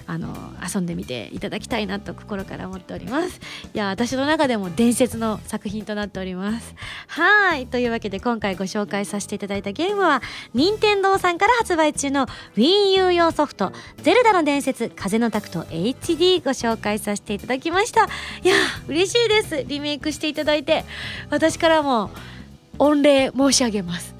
[0.06, 0.34] あの
[0.74, 3.40] 遊んでみていただきたいなと心から思っております。
[3.74, 6.74] いや私の中でも伝説の作品となっております。
[7.08, 10.22] はいというわけで今回ご紹介させていただいたゲームは
[10.54, 12.26] 任天堂さんから発売中の
[12.56, 18.04] WiiU 用ソフト「ゼルダの伝説風のタクト HD」ご紹介させていただきました。
[18.42, 18.54] いや
[18.86, 19.64] 嬉しいです。
[19.66, 20.84] リメイクしていただいて
[21.30, 22.10] 私からも
[22.78, 24.14] 御礼申し上げます。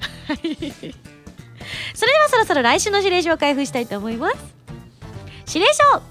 [1.93, 4.35] それではそろそろ来週の指令書を開封したいと思います。
[5.47, 6.01] 指令書。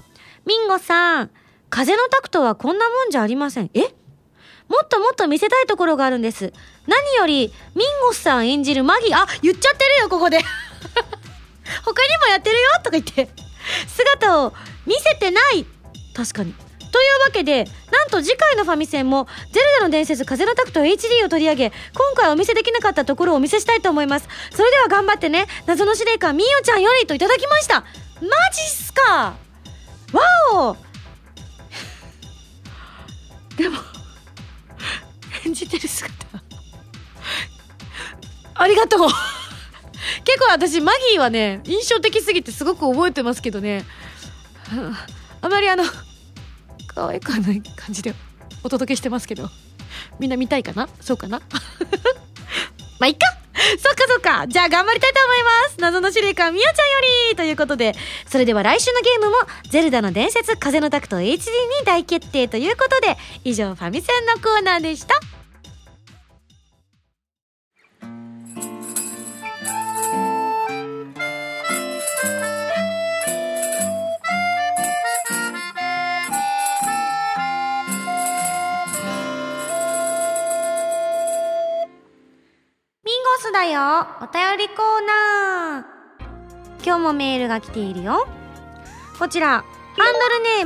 [0.45, 1.31] ミンゴさん。
[1.69, 3.69] 風のタクトはこんなもんじゃありません。
[3.73, 3.81] え？
[3.81, 6.53] もっともっと見せたいところがあるんです。
[6.87, 10.39] 何より、ミンゴさん演じるマギ、あ、言っちゃってるよ、ここで。
[11.83, 13.29] 他にもやってるよとか言って、
[13.87, 14.53] 姿を
[14.85, 15.65] 見せてない。
[16.15, 16.53] 確かに。
[16.91, 24.27] というわけで、なんと次回のファミセンも、ゼルダの伝説風のタクト HD を取り上げ、今回お見せできなかったところをお見せしたいと思います。
[24.51, 27.81] それでは頑張ってね、謎の司令官みーよちゃんよりといただきました。
[27.81, 27.85] マ
[28.53, 29.35] ジっすか？
[30.11, 30.21] わ
[30.53, 30.75] お
[33.55, 33.77] でも、
[35.45, 36.13] 演じてる姿。
[38.55, 38.99] ありがとう
[40.25, 43.85] 結構私、マギーはね、印象的すぎてすごく覚えてますけどね。
[45.41, 45.83] あまりあの、
[46.93, 48.13] 可愛くはない感じで
[48.63, 49.49] お届けしてますけど。
[50.19, 50.87] みんな見たいかな？
[51.01, 51.39] そうかな？
[52.99, 53.25] まあ、いっか！
[53.77, 54.47] そっかそっか！
[54.47, 55.75] じゃあ頑張りたいと思います！
[55.79, 56.99] 謎の司令官みやちゃんよ
[57.31, 57.95] りということで、
[58.27, 59.37] それでは来週のゲームも、
[59.69, 61.39] ゼルダの伝説風のタクト HD に
[61.85, 65.15] 大決定ということで、以上ファミセンのコーナーでした。
[83.39, 84.05] スだよ。
[84.21, 86.85] お便りコーナー。
[86.85, 88.27] 今日もメールが来ているよ。
[89.17, 90.13] こちらハン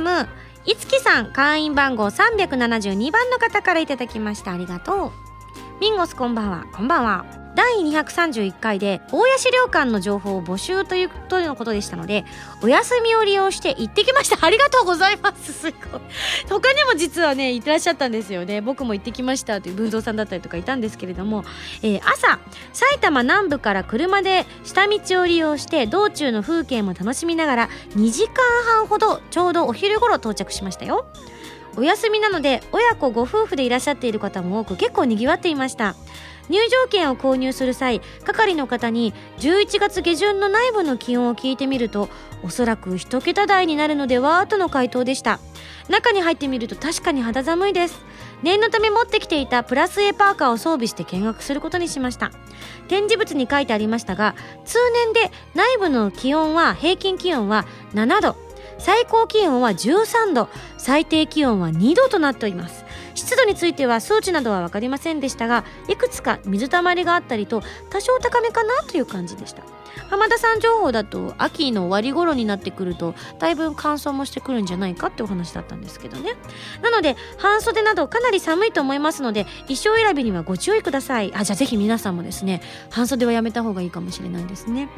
[0.00, 0.28] ルネーム
[0.64, 4.52] いつきさん会員番号372番の方からいただきました。
[4.52, 5.12] ありがとう。
[5.80, 6.66] ミンゴスこんばんは。
[6.74, 7.43] こんばんは。
[7.54, 12.24] 第231回で大谷資料館の情報を募集というとのことでしたので
[12.62, 14.38] お休みを利用して行ってきました。
[14.46, 15.52] ありがとうございます。
[15.52, 16.00] すごい。
[16.48, 18.60] 他にも実はねいってらっしゃったんですよね。
[18.60, 21.44] 僕も行ってきましたという文蔵さんだったりとかいたんですけれども、
[21.82, 22.38] えー朝
[22.72, 28.34] 埼玉南部から車で下道を利用して道中の風景も楽しみながら2時間
[28.66, 31.06] 半ほどちょうどお昼頃到着しましたよ。
[31.76, 35.96] お休みなので親子ご夫婦でいらっしゃっている方も多く結構にぎわっていました。
[36.48, 42.08] 入場券を購入する際係の方に11月下旬の内部の気温を聞いてみると
[42.42, 45.40] おそらく一桁台になるのではとの回答でした。
[45.88, 48.04] 中に入ってみると確かに肌寒いです。
[48.42, 52.30] 念のため持ってきていたプラス A パーカーを装備して見学することにしました。
[52.88, 58.36] 展示物に書いてありましたが通年で内部の気温は平均気温は7度
[58.78, 62.83] 最高気温は13度最低気温は2度となっております。
[63.14, 69.62] 湿度については数値などは分かりませんでしたがいくつか水たまりがあったりと多少高めかなという感じでした。
[70.10, 76.34] 浜田さん情報だと秋の終わり頃になってくるとだいぶ乾燥もしてくるんじゃないかってお話だったんですけどね。
[76.82, 81.32] なので半袖などかなり寒いと思いますので衣装選びにはご注意ください。
[81.34, 84.88] あじゃあぜひ皆さんもですね半袖はやめた方がいいかもしれないですね。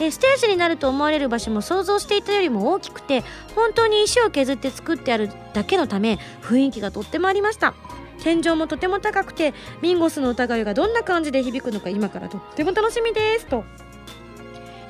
[0.00, 3.22] えステージになると思われる場所も想像していたよりも大きくて
[3.54, 7.74] 本当に石を削って作ってあるだけのため雰囲気がとってもありました。
[8.22, 9.52] 天井もとても高くて
[9.82, 13.46] ミンゴスの歌声がどんな感じで響くのか今からとっても楽しみです。
[13.46, 13.64] と、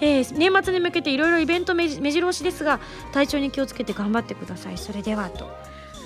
[0.01, 2.81] えー年末に向けていろいろイベントめじ目白押しですが
[3.13, 4.79] 体調に気をつけて頑張ってください。
[4.79, 5.51] それではと。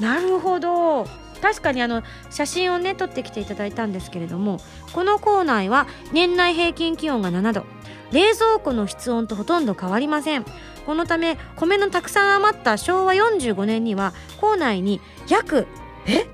[0.01, 1.07] なるほど。
[1.43, 4.59] 確かにあの写真をね撮ってきていただいたんですけれども
[4.93, 7.78] この校内は年内平均気温が7度。
[8.12, 10.44] 冷蔵庫の室温とほとんど変わりません。
[10.87, 15.66] このため米のたくさん余った昭和45年には校内に約
[16.07, 16.27] え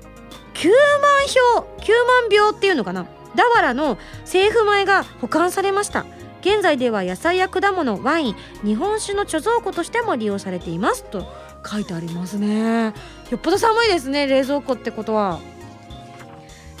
[0.53, 1.91] ？9万票9
[2.31, 3.05] 万票っていうのかな？
[3.35, 6.05] ダワラの政府米が保管されました。
[6.39, 11.03] 現在では野菜や果物ワイン日本酒の貯蔵庫としても利用されています。
[11.03, 11.25] と
[11.69, 12.93] 書いてありますね。
[13.31, 15.39] よっぽど寒いですね冷蔵庫ってことは。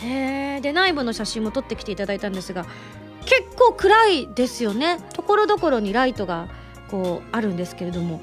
[0.01, 2.65] へえで内部の写真も撮ってきていただいたんですが
[3.25, 4.99] 結構暗いですよね。
[5.13, 6.47] ところどころにライトが
[6.89, 8.21] こうあるんですけれども。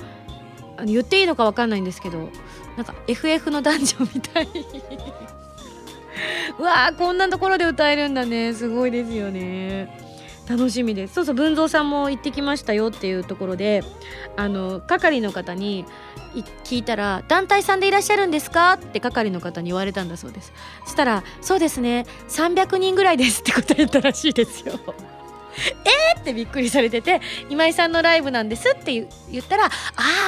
[0.77, 2.31] あの言っていいのか分かんないんですけど
[2.77, 4.49] なんか FF のダンジョンみたい。
[6.59, 8.55] うわーこんなところで歌えるんだね。
[8.55, 10.12] すごいですよね。
[10.49, 11.15] 楽しみです。
[11.15, 13.83] そうそう文蔵さんも行ってきましたよっていうところで
[14.37, 15.85] あの係の方に
[16.65, 20.53] 聞いたら「団体さんでいらっしゃるんですか?」って係の方に言われたんだそうです。
[20.85, 24.79] そしたら「そうですね300人ぐらいです」って答えたらしいですよ。
[25.85, 29.71] えーってびっくりされてて今井さんのライブなんですって言言ったら「あ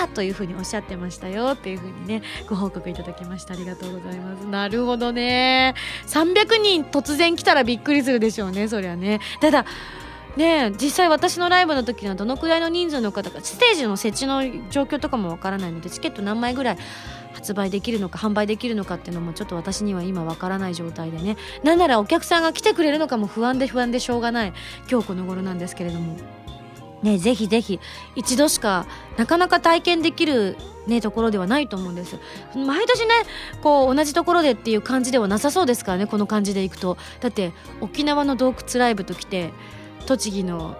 [0.04, 3.54] あ」というふうにおっしゃってましたよっていうふうにねご報告いただきました。
[3.54, 4.44] ありがとうございます。
[4.46, 5.74] なるほどね。
[6.06, 9.20] 300人突然来たらびっくりするでしょうねそりゃね。
[9.40, 9.64] ただ
[10.36, 16.78] ね実際私のライブの時にはどのくらいの人数の方がステージの設置の状況とかもわからないのでチケット何枚ぐらい
[17.32, 21.36] 発売できるのか販売できるのかっていうのもちょっと私には今わからない状態でね。
[21.62, 24.52] なんならお客さんが来てくれるのかも不安で不安でしょうがない
[24.90, 26.16] 今日この頃なんですけれども。
[27.02, 27.80] ねぜひぜひ
[28.16, 28.86] 一度しか
[29.18, 32.18] なかなか体験できるねところではないと思うんです。
[32.56, 33.12] 毎年ね
[33.62, 36.96] こう同じところでっていう感じではなさそうですからねこの感じでいくと。
[37.20, 39.52] だって沖縄の洞窟ライブときて
[40.04, 40.76] 栃木の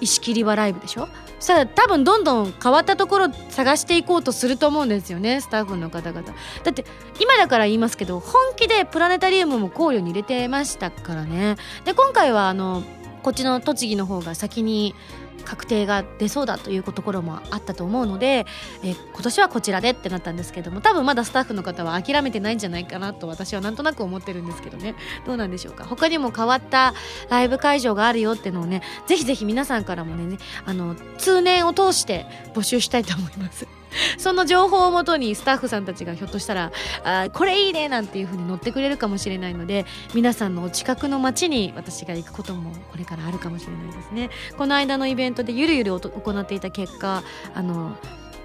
[0.00, 1.08] 石切り場ライブでしょ？
[1.38, 6.22] そしたら多分どんどん変わったところ探していこうとすると思うんですよねスタッフの方々。
[6.64, 6.84] だって
[7.20, 11.56] 今だから言いますけど本気でプラネタリウムも考慮に入れてましたからね。
[11.84, 12.82] で今回はあの
[13.22, 14.94] こっちの栃木の方が先に
[15.44, 18.46] 確定が出そうだというところもあったと思うので、
[18.82, 24.94] え今年はこちらでってなったんですけども多分まだスタッフの方は諦めてないんじゃないかなと私はなんとなく思ってるんですけどね。
[25.24, 25.84] どうなんでしょうか？
[25.84, 26.94] 他にも変わった
[27.30, 33.66] ライブ会場があるよってのをねぜひぜひ皆さんからもねあの通年を通して募集したいと思います。
[34.18, 36.72] その情報をもとにスタッフさんたちがひょっとしたら
[37.04, 47.22] あこれいいねなんていう風に乗ってくれるかもしれないので皆さんのお近くの街に私が行くこともこれからあるかもしれないですねこの間のイベントでゆるゆる行っていた結果
[47.54, 47.96] あの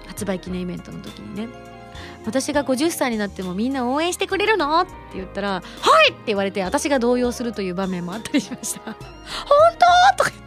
[0.06, 1.48] 発売記念イベントの時にね
[2.24, 4.80] 私が50歳になってもみんな応援してくれるの？
[4.80, 5.60] って言ったら「は
[6.08, 8.94] い!」って言われて私が動揺するという場面もあったりしました「本
[10.16, 10.41] 当?」とか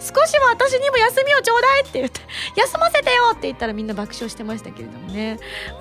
[0.00, 2.20] 少しは私にも休みをちょうだいって言って
[2.56, 5.38] 休ませてよって言ったらみんな爆笑してましたけれどもね。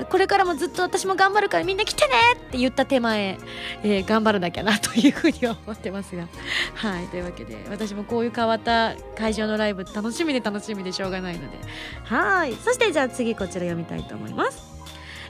[0.09, 3.37] これからもずっと私も頑張るからみんな来てねって言った手前、
[3.83, 6.27] えー、頑張らなきゃなというふうには思ってますが。
[6.75, 11.57] はいというわけで私もこういう変わった会場のライブ楽しみで楽しみでしょうがないので。
[12.03, 14.73] はいそしてじゃあ次こちら読みたいと思います。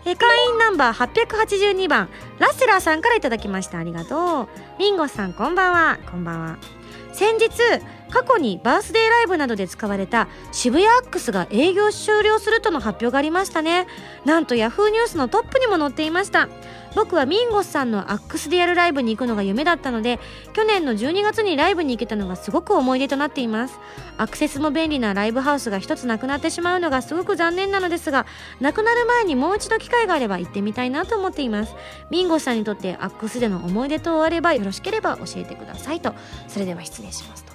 [0.05, 3.77] え会員ナンバー882番ラッセラーさんから頂きました。
[3.77, 4.79] ありがとう。
[4.79, 5.97] ミンゴさんこんばんは。
[6.11, 6.57] こんばんは。
[7.13, 7.49] 先日
[8.13, 13.87] 過去にバースデーライブなどで使われた渋谷アックスが営業終了するとの発表がありましたね。
[14.23, 16.47] なんとヤフーニュースのトップにも載っていました。
[16.93, 20.19] 僕はミンゴスさんのアックスでやるライブに行くのが夢だったので
[20.53, 23.79] 去年の12月にライブに行けたのがすごく思い出となっています。
[24.19, 28.27] アクセスも便利なライブハウスが一つなくなってしまうのがすごく残念なのですが
[28.59, 31.73] なくなる前にもう一度機会があれば行ってみたいなと思っています。
[32.11, 36.13] ミンゴスさんにとってアックスでの思い出等あればよろしければ教えてくださいと。
[36.47, 37.52] それでは失礼しますと。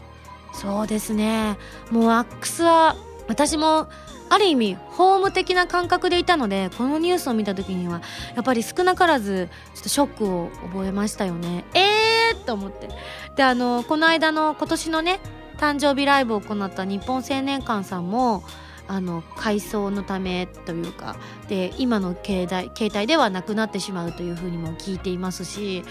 [0.60, 1.56] そうですね。
[1.90, 2.96] もうワックスは
[3.28, 3.88] 私も
[4.28, 8.02] ある意味ホーム的な感覚でいたのでこのニュースを見た時には
[8.34, 11.64] やっぱり少なからずちょっとショックを覚えましたよね。
[11.74, 12.88] えーと思って。
[13.36, 15.20] であのこの間の今年のね
[15.58, 18.42] 誕生日ライブを行った日本青年館さんも
[18.88, 21.16] あの改装のためというか
[21.48, 25.84] で今の携帯携帯ではなくなってしまうというふうにも聞いていますし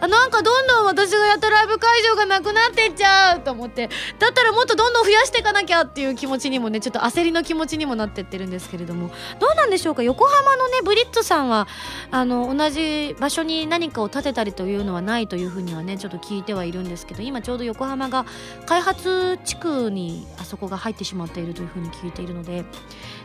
[0.00, 3.88] あなんかどんどん私がやったライブ会場がなくなってっちゃうと思って
[4.18, 10.02] だったらもっとどんどん増やしていかなきゃっていう気持ちにもねちょっと焦りの気持ちにもなってってるんですけれどもどうなんでしょうか？
[10.04, 11.66] 横浜のねブリッツさんは
[12.10, 18.24] あの同じ場所に何かを建てたりというのはないというふうにはねちょっと聞いてはいるんですけど今ちょうど横浜が
[18.66, 22.64] 開発地区にあそこが入ってしまっているというふうに聞いているので、で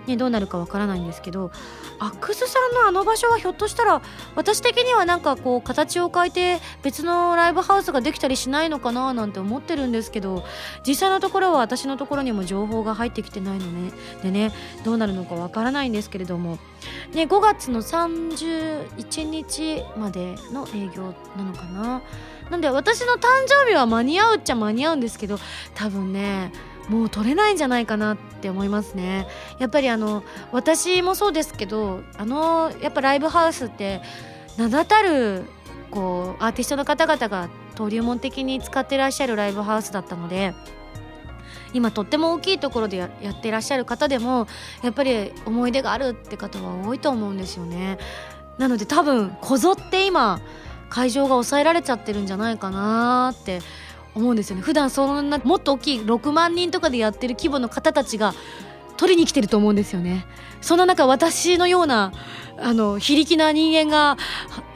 [0.10, 1.52] ね、どうなるかわからないんですけど
[2.00, 4.02] アックスさんのあの場所はひょっとしたら
[4.36, 10.44] 私的にはなんかこう形を変えて別のライブハウスができたりしないのかななんて思ってるんですけど
[10.88, 13.92] 実際のところは私のところにも情報が入ってきてないのね。
[14.24, 14.52] でね
[14.84, 16.58] どうなるのかわからないんですけれども、
[17.14, 22.02] ね、5月の31日までの営業なのかな。
[22.50, 25.38] なんで私の誕生日は間に合うっちゃ間に合うんですけど
[25.76, 26.52] 多分ね
[26.90, 29.28] もう取れないんじゃないかなって思いますね。
[29.60, 34.02] やっぱりあの私もそうですけどあのやっぱライブハウスって
[34.58, 35.46] 名だたる
[35.92, 40.54] こうアーティストの方々が登竜門的に使ってらっしゃるライブハウスだったので
[41.74, 44.48] 今とっても大きいところでやってらっしゃる方でも
[44.82, 48.00] やっぱり思い出があるって方は多いと思うんですよね。
[48.58, 50.42] なので多分こぞって今
[50.90, 53.62] 会場が抑えられちゃってるんじゃないかなって
[54.16, 54.62] 思うんですよね。
[54.62, 58.34] 普段そんなもっと大きい6万人とかでやってる規模の方たちが
[58.98, 60.26] 取りに来てると思うんですよね。
[60.62, 62.12] そんな中私のような
[62.58, 64.18] あの非力な人間が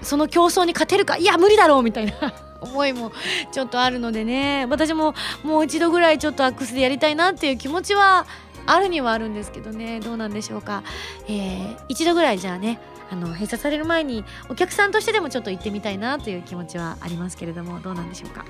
[0.01, 3.11] その競争に勝てるかいや無理だろうみたいな 思いも
[3.51, 4.65] ちょっとあるのでね。
[4.69, 8.25] 私ももう一度ぐらいちょっとアックスでやりたいなっていう気持ちは
[8.65, 9.99] あるにはあるんですけどね。
[9.99, 10.83] どうなんでしょうか、
[11.27, 12.79] えー、一度ぐらいじゃあね
[13.11, 18.45] あの閉鎖される前にお客さんとしてでもちょっと行ってみたいなという気持ちはありますけれどもどうなんでしょうか。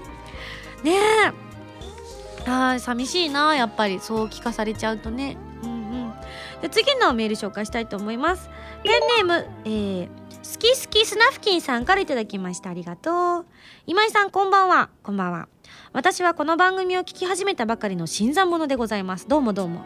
[0.84, 2.50] ねえ。
[2.50, 4.00] あ寂しいなやっぱり。
[4.00, 5.38] そう聞かされちゃうとね。
[5.64, 6.14] うんうん。
[6.62, 8.50] で次のメール紹介したいと思います。
[8.84, 8.90] ペ
[9.24, 12.70] ンネームえー、好き好きスナフキンさんから頂きました。
[12.70, 13.46] ありがとう。
[13.88, 14.90] 今井さんこんばんは。
[15.04, 15.48] こんばんは。
[15.94, 19.28] 私はこの番組を聞き始めたばかりの新参者でございます。
[19.28, 19.84] どうもどうも。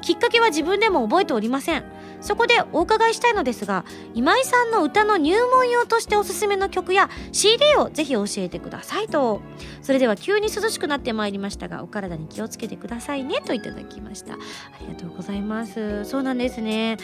[0.00, 1.84] きっかけは自分でも覚えておりません。
[2.22, 9.42] そこでお伺いしたいのですが今井さんの歌の入門用としておすすめの曲や CD をぜひ教えてくださいと。
[9.82, 13.42] それでは急に涼しくなってまいりましたがお体に気をつけてくださいね。
[13.44, 14.34] といただきました。
[14.34, 14.38] あ
[14.80, 16.06] りがとうございます。
[16.06, 16.96] そうなんですね。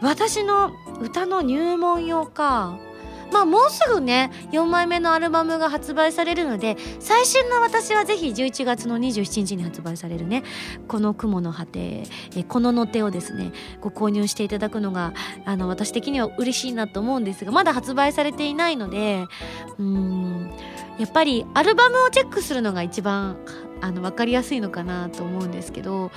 [0.00, 0.72] 私の
[1.02, 2.78] 歌の入門用か
[3.34, 10.44] まあもうすぐね4枚目のアルバムが発売されるので最新の私はぜひ11月の27日に発売されるね
[10.86, 12.04] この雲の果て
[12.36, 15.14] えこのの手をですねご購入していただくのが
[15.44, 19.24] あの私的には嬉しいなと思うんですがまだ発売されていないので
[19.78, 20.52] うん
[21.00, 23.36] やっぱりアルバムをチェックするのが一番
[23.80, 26.12] あの分かりやすいのかなと思うんですけど、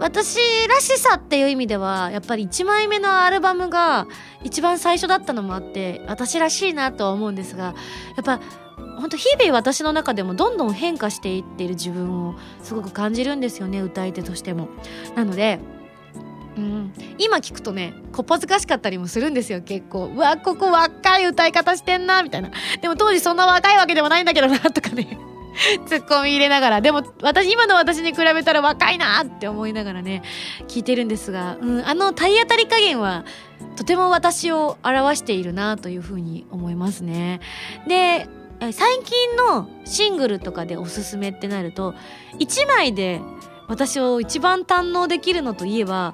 [0.00, 4.06] 私らしさっていう意味ではやっぱり1枚目のアルバムが
[4.42, 7.74] 一番最初だったのもあって私らしいなとは思うんですが
[8.16, 8.40] やっぱ
[8.98, 14.68] 本当日々私の中でもどんどん変化していっている自分をすごく感じるんですよね歌い手としても。
[15.14, 15.60] なので
[16.56, 20.06] うん、今聞くとねこっぱずかしかったりもするんですよ結構。
[20.06, 22.50] うわここ若い歌い方してんなみたいな。
[22.82, 25.18] でも当時そんな若いわけでもないんだけどなとかね。
[25.86, 30.22] ツッコミ入れながらでも私今の私に比べたら若いなって思いながらね
[30.68, 33.24] 聞いてるんですが、うん、あの体当たり加減は
[33.76, 37.40] とても私を表しているなというふうに思いますね。
[37.86, 38.28] で
[38.60, 41.94] 最近のシングルとかでおすすめってなると
[42.38, 43.22] 1枚で
[43.68, 46.12] 私を一番堪能できるのといえば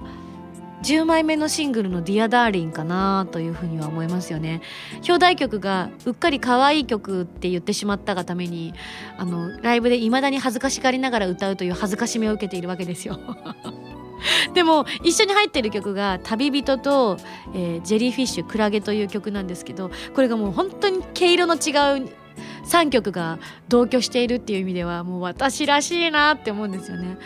[0.87, 4.63] 10枚目のシングルの「Dear Darling」かなというふうには思いますよね。
[4.99, 8.73] 表題曲がうっかり可愛い曲って言ってしまったがために
[9.19, 13.19] あのライブで未だに恥ずかしがりながら歌うという恥ずかしめを受けているわけですよ。
[14.55, 17.17] でも一緒に入ってる曲が「旅人と」
[17.53, 22.09] えー、ジェリーフィッシュクラゲ」という曲なんですけどこれがもう本当に毛色の違う
[22.67, 23.39] 3曲が
[23.69, 27.17] 同居しているっていう意味ではもう私らしいなって思うんですよね。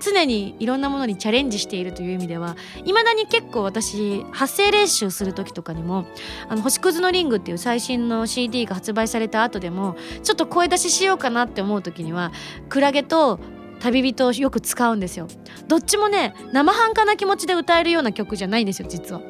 [0.00, 6.06] 常にいろんなものにチャレンジしているという意味ではいまだに結構私発声練習する時とかにも
[6.48, 12.32] 「あの星屑のリング」っていう最新の CD が発売された後でもちょっと声出ししようかなって思う時には
[12.68, 13.40] クラゲと
[13.80, 15.28] 旅人をよく使うんですよ。
[15.68, 19.20] どっちもね生半可な気持ちで歌えるような曲じゃないんですよ実は。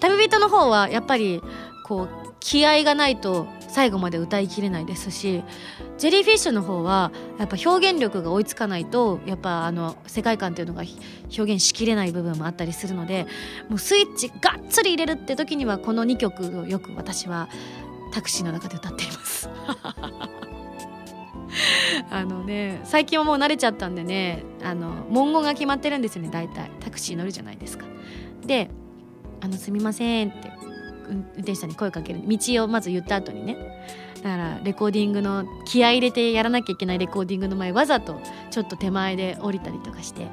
[0.00, 1.42] 旅人の方はやっぱり
[1.84, 3.46] こう気合がないと
[3.78, 5.44] 最後まで歌いきれないですし
[5.98, 10.82] ジェリーフィッシュの方はやっぱ表現力が追いつかないとやっぱあの世界観っていうのが
[11.26, 13.28] 表現しきれない部分もあったりするので
[13.68, 17.48] もうスイッチがっつり入れるって時にはこの2曲をよく私は
[18.12, 19.48] タクシーの中で歌っています。
[22.10, 26.68] あのね最近はもう慣れちゃったんでねあの文言が決まってるんですよね大体。
[26.80, 27.84] タクシー乗るじゃないですか。
[28.44, 28.70] で
[29.40, 30.67] 「あのすみません」って。
[31.08, 32.20] 運転手さんに声かける。
[32.26, 33.56] 道をまず言った後にね。
[34.16, 40.26] だからレコーディングの気合い入れてやらなきゃいけないレコーディングの前わざとちょっと手前で降りたりとかして。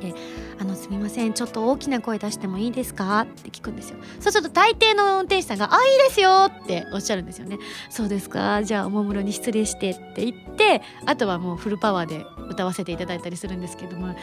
[0.00, 0.14] で
[0.58, 3.98] あのすみませんちょっと大きな声出してもいいですか?」って聞くんですよ。
[4.20, 7.58] そうすると大抵の運転手さんが「あいいですよ」っておっしゃるんですよね
[7.90, 8.62] 「そうですか？
[8.64, 14.14] じゃあおもむろに失礼して」って言ってあとはもうフルパワーで歌わせていただいたりするんですけども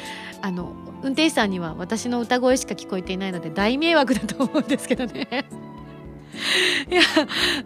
[0.42, 0.74] あの
[1.04, 5.28] 運転手さんには私の歌声しか聞こえていないので大迷惑だと思うんですけどね。
[6.90, 7.02] いや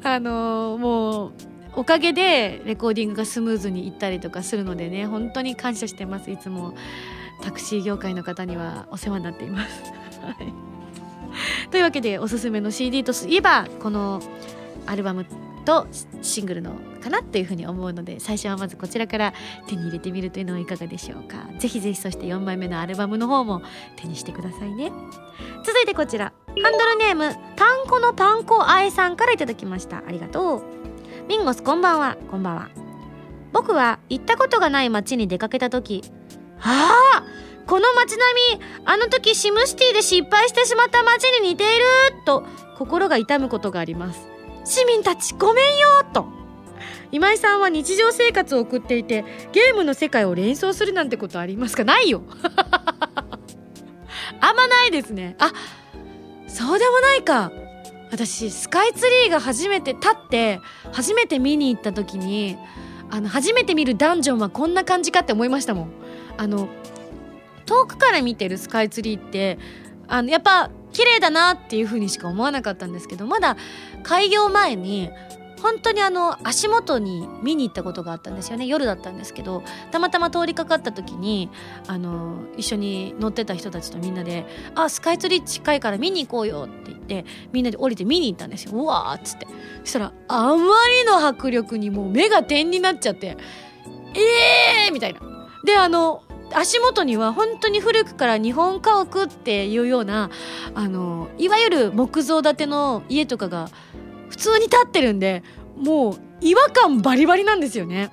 [0.04, 1.32] あのもう
[1.78, 6.74] おかげでレコーディングがスムーズにいったりとかするのでね本当に感謝してますいつも。
[7.48, 9.82] タクシー業界の方にはお世話になっています。
[10.22, 14.22] はい、というわけでおすすめの CD といえばこの
[14.86, 15.26] アルバム
[15.64, 15.88] と
[16.22, 19.34] シングルのかなっていうふうに思うので最初はまずこちらから
[19.66, 21.38] 手に入れてみるというのはいかがでしょうか。
[21.58, 23.62] ぜひぜひそして4枚目のアルバムの方も
[23.96, 24.92] 手にしてくださいね。
[25.66, 25.86] 続い。
[25.86, 30.04] てこちらハンドルネームパン粉のパン粉あえさんからいただきました。
[30.06, 30.64] ありがとう。
[31.30, 32.18] ミンゴスこんばんは。
[32.30, 32.70] こんばんは。
[33.54, 36.04] 僕は行ったことがない街に出かけた時
[36.62, 37.24] ああ
[37.66, 41.84] この街並みあの時シムシティで失敗してしまった街に似ている
[42.26, 42.44] と
[42.78, 44.28] 心が痛むことがあります。
[44.64, 46.26] 市民たちごめんよと。
[47.12, 51.84] 今井さんは日常生活を送っていてゲームの世界を連想するなんてことありますか？
[51.84, 52.22] ないよ。
[54.40, 55.36] あんまないですね。
[55.40, 55.52] あ
[56.48, 57.52] そうでもないか。
[58.12, 60.62] 私スカイツリーが初めて立って
[60.94, 62.58] 初めて見に行った時に
[63.10, 65.92] あの初めて見るダンジョンはこんな感じかって思いましたもん。
[66.38, 66.68] あの
[67.66, 69.60] 遠くから見てるスカイツリーって
[70.08, 73.58] あのやっぱ綺麗だなっていう風にしか思わなかったんですけどまだ
[74.04, 75.10] 開業前に
[75.62, 81.50] 本当にあの足元に見に行ったことがあったんですよね夜だったんですけどたまたま通りかかった時に
[81.88, 89.48] あの一緒に乗ってた人たちとみんなで「あスカイツリー近いから見に行こうよ」って言ってみんなで降りて見に行ったんですようわっつって
[89.84, 93.36] そしたらあまりの迫力にもう目が点になっちゃって
[94.14, 95.20] 「えー!」みたいな。
[95.64, 96.24] であの
[96.54, 100.30] 足元には本当に古くから日本家屋っていうような
[100.74, 103.70] あのいわゆる木造建ての家とかが
[104.30, 105.44] 普通に立ってるんで
[105.76, 108.12] もう違和感バリバリなんですよね。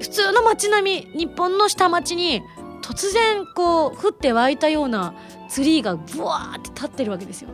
[0.00, 2.42] 普通の街並み日本の下町に
[2.82, 5.14] 突然こう降って湧いたような
[5.48, 7.50] ツリーがブワーって立ってるわけですよ。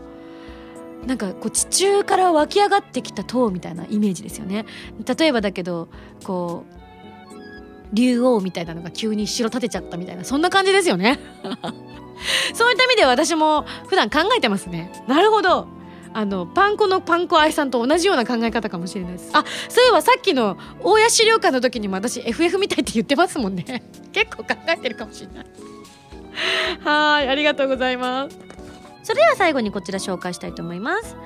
[1.07, 4.65] なんかこう地中から湧き上がってきた塔みたいなイメージですよね。
[5.19, 5.89] 例えばだけど
[6.25, 6.78] こう
[7.93, 11.19] 竜王みたいなのが急に城建てちゃったみたいなそんな感じですよね。
[12.55, 14.93] そういった意味で私も普段考えてますね。
[15.07, 15.69] なるほど。
[16.15, 19.31] あのパン粉のパン粉愛さんと同じような考え方かもしれないです。
[19.33, 23.83] あそういえばさっきの大谷資料館の時にも私 FF みたいって言ってますもんね。
[24.13, 25.47] 結構考えてるかもしれない。
[26.81, 28.39] はいありがとうございます。
[29.03, 31.17] それでは最後にこちら紹介したいと思います。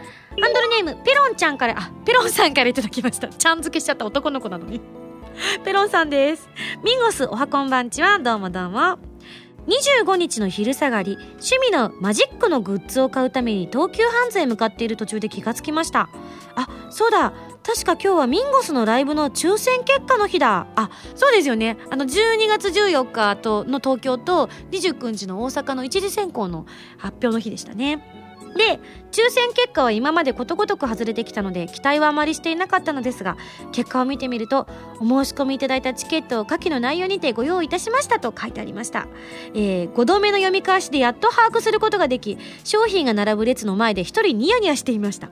[0.40, 3.28] ハンドルネームペロンちゃんからあペロンさんからいただきました。
[3.28, 4.80] ちゃん付けしちゃった男の子なのに
[5.64, 6.49] ペロンさんです。
[6.85, 8.18] ミンゴスおはこんばんちは。
[8.18, 8.99] どうもどうも。
[9.66, 16.09] 25日の昼下がり趣味のマジックのグッズを買うために東急ハンズへ向かっている途中で気がつきました。
[16.57, 17.33] あそうだ。
[17.62, 20.66] 確か今日はミンゴスのライブの抽選結果の日だ。
[20.74, 21.76] あそうですよね。
[21.91, 26.66] あの12月14日との東京と29日の大阪の一次選考の
[26.99, 28.22] 発表の日でしたね。
[28.57, 28.80] で
[29.12, 33.36] 抽選結果は今までことごとく外れてきたので期待はあまりしていなかったのですが
[33.72, 34.66] 結果を見てみると
[35.00, 39.09] お申し込みいただいたチケットを下記の内容にてご用意いたしましたと書いてありました、
[39.55, 45.30] えー、5度目の読み返しでやっと把握することができ商品が並ぶ列の前で1人ニヤニヤしていました。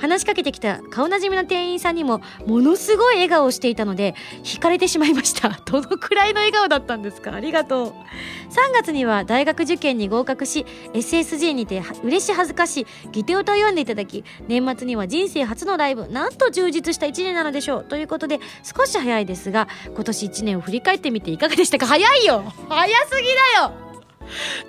[0.00, 5.48] 話しかけてきた顔なじみの店員さんにもものすごい笑顔をしていたので惹かれてしまいました。
[5.66, 7.34] どのくらいの笑顔だったんですか？
[7.34, 7.88] ありがとう。
[7.88, 17.84] 3月には大学受験に合格し SSG にて嬉し恥ずかしいギテオタを読んでいただき年末には人生初のライブなんと充実した1年なのでしょう。
[17.84, 21.86] ということで少し早いですが今年1年を振り返ってみていかがでしたか？
[21.86, 22.42] 早いよ！
[22.68, 23.89] 早すぎだよ！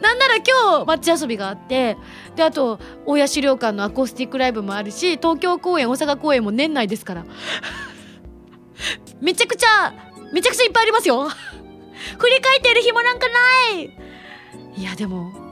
[0.01, 1.97] なんなら今日街遊びがあって
[2.35, 7.25] であと大谷資料館のアコースティックライブもあるし東京公演大阪公演も年内ですから。
[9.21, 9.93] めちゃくちゃ
[10.33, 11.29] めちゃくちゃいっぱいありますよ。
[12.17, 13.97] 振り返ってる暇なんかない。
[14.75, 15.50] いやでも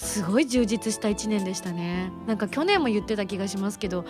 [0.00, 2.10] すごい充実した1年でしたね。
[2.26, 4.06] なんか去年も言ってた気がしますけど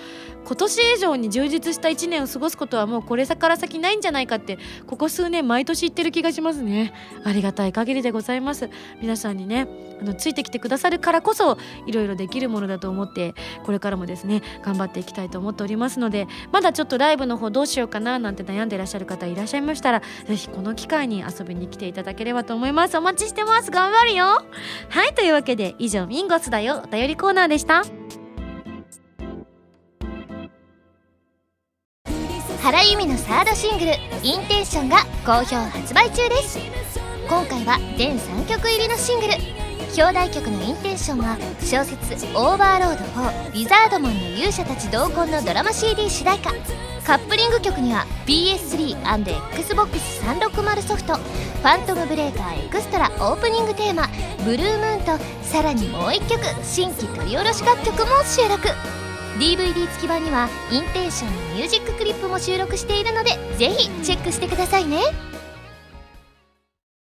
[0.46, 6.94] 今年以上に充実した1年を過ごすことはもうこれから先ないんじゃないかってここ数年毎年言ってる気がしますね。
[7.24, 8.70] ありがたい限りでございます。
[9.02, 9.66] 皆さんにね
[10.00, 13.34] あのついてきてくださるからこそいろいろできるものだと思って
[13.64, 22.96] これからもですね頑張っていきたいと思っておりますのでまだちょっとライブの方どうしようかななんて悩んでいらっしゃる方いらっしゃいましたらぜひこの機会に遊びに来ていただければと思います。
[22.96, 23.70] お待ちしてます。
[23.70, 24.44] 頑張るよ。
[24.88, 27.82] はいというわけで以上ミンゴスだよお便りコーナーでした。
[32.62, 36.58] 原由美のサードシングル「Intention」が好評発売中です。
[37.26, 39.32] 今回は全3曲入りのシングル。
[39.96, 46.50] 表題曲の「Intention」は小説「オーバーロード4リザードマンの勇者たち同梱」のドラマ CD 主題歌。
[47.10, 58.68] カップリング曲には PS3&Xbox360 ソフト「ファントムブレーカーエクストラ」オープニングテーマ「Blue Moon」とさらにもう1曲新規録り下ろし楽曲も収録。
[59.40, 65.00] DVD 付き版にはインテンションのミュージッククリップも収録しているのでぜひチェックしてくださいね。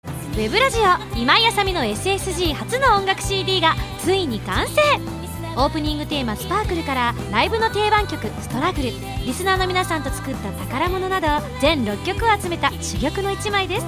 [0.06, 0.84] ウェブラジオ
[1.18, 5.17] 今井あさみの SSG 初の音楽 CD がついに完成。
[5.58, 8.92] オープニングテーマ「スパークル」からライブの定番曲「ストラグル」
[9.26, 11.26] リスナーの皆さんと作った宝物など
[11.60, 13.86] 全6曲を集めた珠玉の1枚です。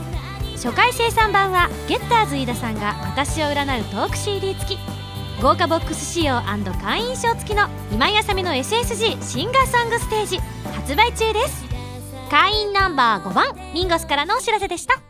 [0.56, 4.78] 初回生産版はゲッターズ飯田さんが私を占うトーク CD 付き。
[5.40, 6.42] 豪華ボックス仕様
[6.82, 10.38] 会員証付きの今井あさみの SSG シンガーソングステージ
[10.74, 11.64] 発売中です。
[12.30, 15.09] 会員ナンバー5番ミンゴスからのお知らせでした。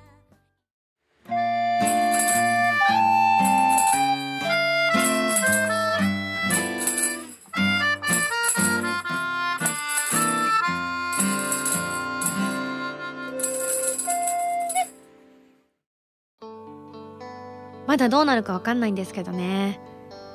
[17.90, 19.80] まだどうなるか分かんないんですけどね。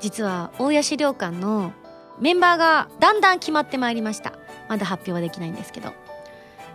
[0.02, 1.72] 実は大谷資料館の
[2.20, 4.34] メンバーがだんだん決まってまいりました。
[4.68, 5.94] まだ発表はできないんですけど。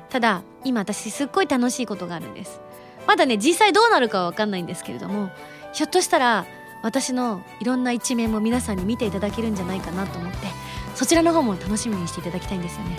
[0.09, 2.63] ただ今私すっごい楽しいことがあるんです。
[3.07, 5.29] まだね実際どうなるかは分かんないんですけれども
[5.75, 6.47] ひょっとしたら
[6.83, 10.47] 私のいろんな一面も皆さんに見ていただけるんじゃないかなと思って
[10.95, 12.99] そちらの方も楽しみにしていただきたいんですよね。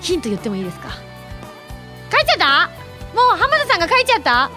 [0.00, 0.88] ヒント言ってもいいですか？
[2.10, 2.70] 書いちゃった？
[3.14, 4.50] もう浜田さんが書いちゃった？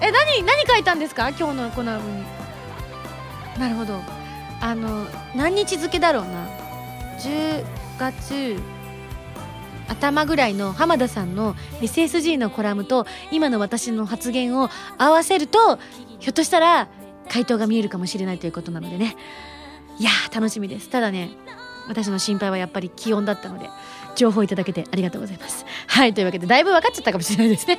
[0.00, 1.28] え、何何書いたんですか？
[1.30, 2.24] 今日のコナーブに。
[3.58, 4.00] なるほど。
[4.60, 6.46] あの何日付だろうな
[7.18, 7.64] ？10
[7.98, 8.56] 月
[9.88, 14.68] 頭ぐらいの浜田さんの SSG のコラムと今の私の発言を
[14.98, 15.78] 合わせると
[16.18, 16.88] ひょっとしたら
[17.28, 19.16] 回答が見えるかもしれないということなのでね。
[19.98, 20.88] いやー楽しみです。
[20.90, 21.30] ただね
[21.88, 23.68] 私の心配はやっぱり気温だったので
[24.14, 25.64] 情報いただけてありがとうございます。
[25.86, 27.78] はいというわけでだいぶ分かっちゃったかもしれないですね。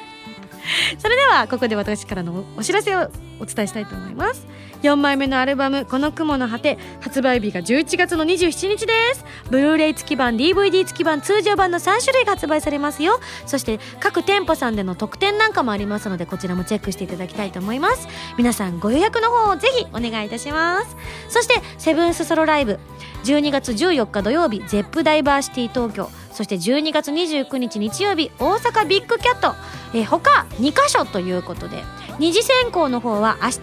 [0.98, 3.10] それではここで私からのお知らせを
[3.40, 4.48] お伝えしたいと思います。
[4.84, 9.26] 4枚目のアルバム「この雲の果て」発売日が11月の27日です。
[9.50, 13.20] ブルーレイ付き版 DVD 付き版通常版の3種類が発売されますよ。
[13.46, 18.08] そして各店舗さんでの特典なんかもありますのでこちらもチェックしていただきたいと思います。
[18.38, 20.96] 皆さんご予約の方をぜひお願いいたします。
[21.28, 22.80] そしてセブンスソロライブ
[23.26, 26.10] 12月14日土曜日 ZEP ダイバーシティ東京。
[26.32, 29.56] そして12月29日日曜日大阪ビッグキャット、
[29.94, 31.84] えー、他2カ所ということで
[32.20, 33.58] 二次選考の方は明日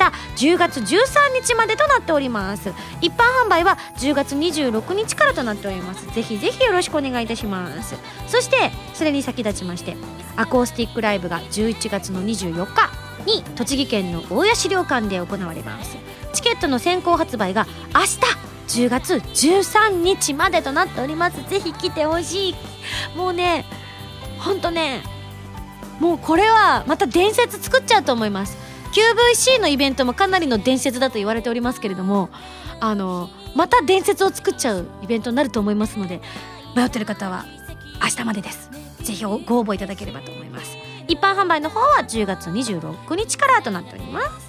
[0.55, 0.95] 10月13
[1.35, 2.73] 日までとなっております。
[3.03, 6.07] 一般販売は10月26日からとなっております。
[6.15, 7.97] ぜひぜひよろしくお願いいたします。
[8.27, 9.97] そしてそれに先立ちまして
[10.37, 12.91] アコースティックライブが11月の24日
[13.27, 15.99] に栃木県の大谷資料館で行われます。
[16.33, 21.49] チケットの先行発売が明日10月13日までとなっております。
[21.49, 22.55] ぜひ来てほしい。
[23.17, 23.65] もうね
[24.39, 25.03] ほんとね
[26.01, 28.57] もうこれはまた伝説作っちゃうと思います。
[28.93, 32.31] QVC のイベントもかなりの伝説だと言われておりますけれども
[32.81, 36.21] あのまた伝説を作っちゃうイベントになると思いますので
[36.75, 37.45] 迷ってる方は
[38.03, 38.71] 明日までです。
[39.03, 40.77] ぜひご応募いただければと思います。
[41.09, 44.46] 一般販売の方は10月26日からとなっております。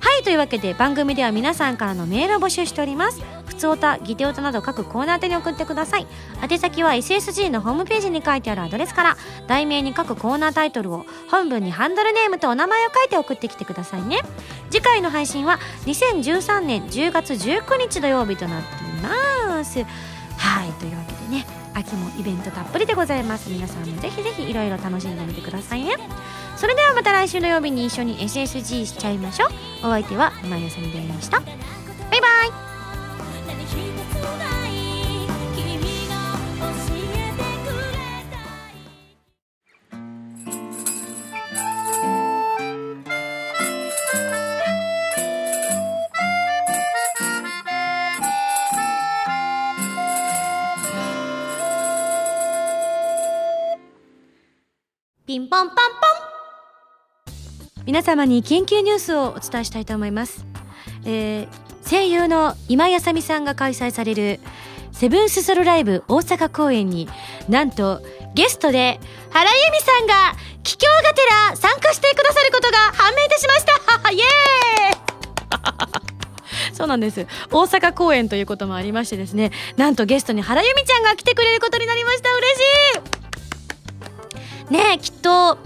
[0.00, 3.22] はいというわけで番組では皆さんからのメールを募集しております。
[3.46, 6.06] ふつおたぎておたなど各コーナー宛てに送ってください。
[6.42, 14.20] 宛先は SSG のホームページに書いてあるアドレスから題名に各コーナータイトルを本文にハンドルネームとお名前を書いて送ってきてくださいね。
[14.70, 19.84] 次回の配信は2013年10月19日土曜日となっています。
[20.38, 21.59] はいというわけでね。
[21.74, 23.50] 秋もイベントたっぷりでございます。
[23.50, 25.96] 皆さんもぜひぜひいろいろ楽しんでみてくださいね。
[26.56, 29.48] それではまた来週の曜日に一緒に SSG しちゃいましょう。
[29.88, 31.40] お相手は今やさみでした。
[31.40, 32.26] バイバ
[34.56, 34.59] イ。
[55.50, 55.76] ピンポンポン。
[57.84, 60.46] 皆様に緊急ニュースをお伝えしたいと思います、
[61.04, 64.38] えー、声優の今井あさみさんが開催される
[64.92, 67.08] セブンスソロライブ大阪公演に
[67.48, 68.00] なんと
[68.34, 73.72] ゲストで原由美さんが桔梗がてら参加してくださることが判明いたしました。
[74.12, 74.24] イエー
[76.70, 76.74] イ。
[76.76, 77.26] そうなんです。
[77.50, 79.50] 大阪公演ということもありましてですね。
[79.76, 82.32] なんとゲストに原由美ちゃんが来てくれることになりました。
[82.36, 83.19] 嬉しい。
[84.70, 85.58] ねきっと。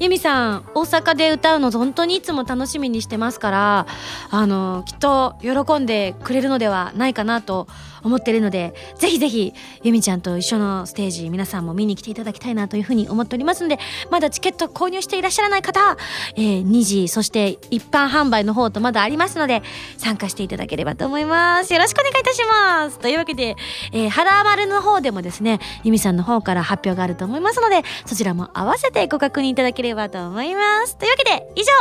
[0.00, 3.86] 由美さん大阪で歌うの本当にいつも楽しみにしてますから
[4.30, 7.66] あのきっと喜んでくれるのではないかなと
[8.08, 13.78] 思ってるのでぜひぜひ由美ちゃんと一緒のステージ皆さんも見に来ていただきたいなというふうに思っておりますので
[14.10, 15.96] まだチケット購入していらっしゃらない方、
[16.36, 19.62] えー、2時そして一般販売の方とまだありますので
[19.98, 21.72] 参加していただければと思います。
[21.72, 22.98] よろしくお願いいたします。
[22.98, 23.56] というわけで、
[23.92, 30.96] えー、肌丸の方でもですね由美さんの方から発表があると思いますのでそちらも合わせてご確認いただければと思います。
[30.96, 31.72] というわけで以上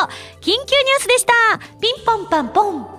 [0.42, 1.34] 緊急ニュースでした。
[1.80, 2.97] ピンポンパンポン。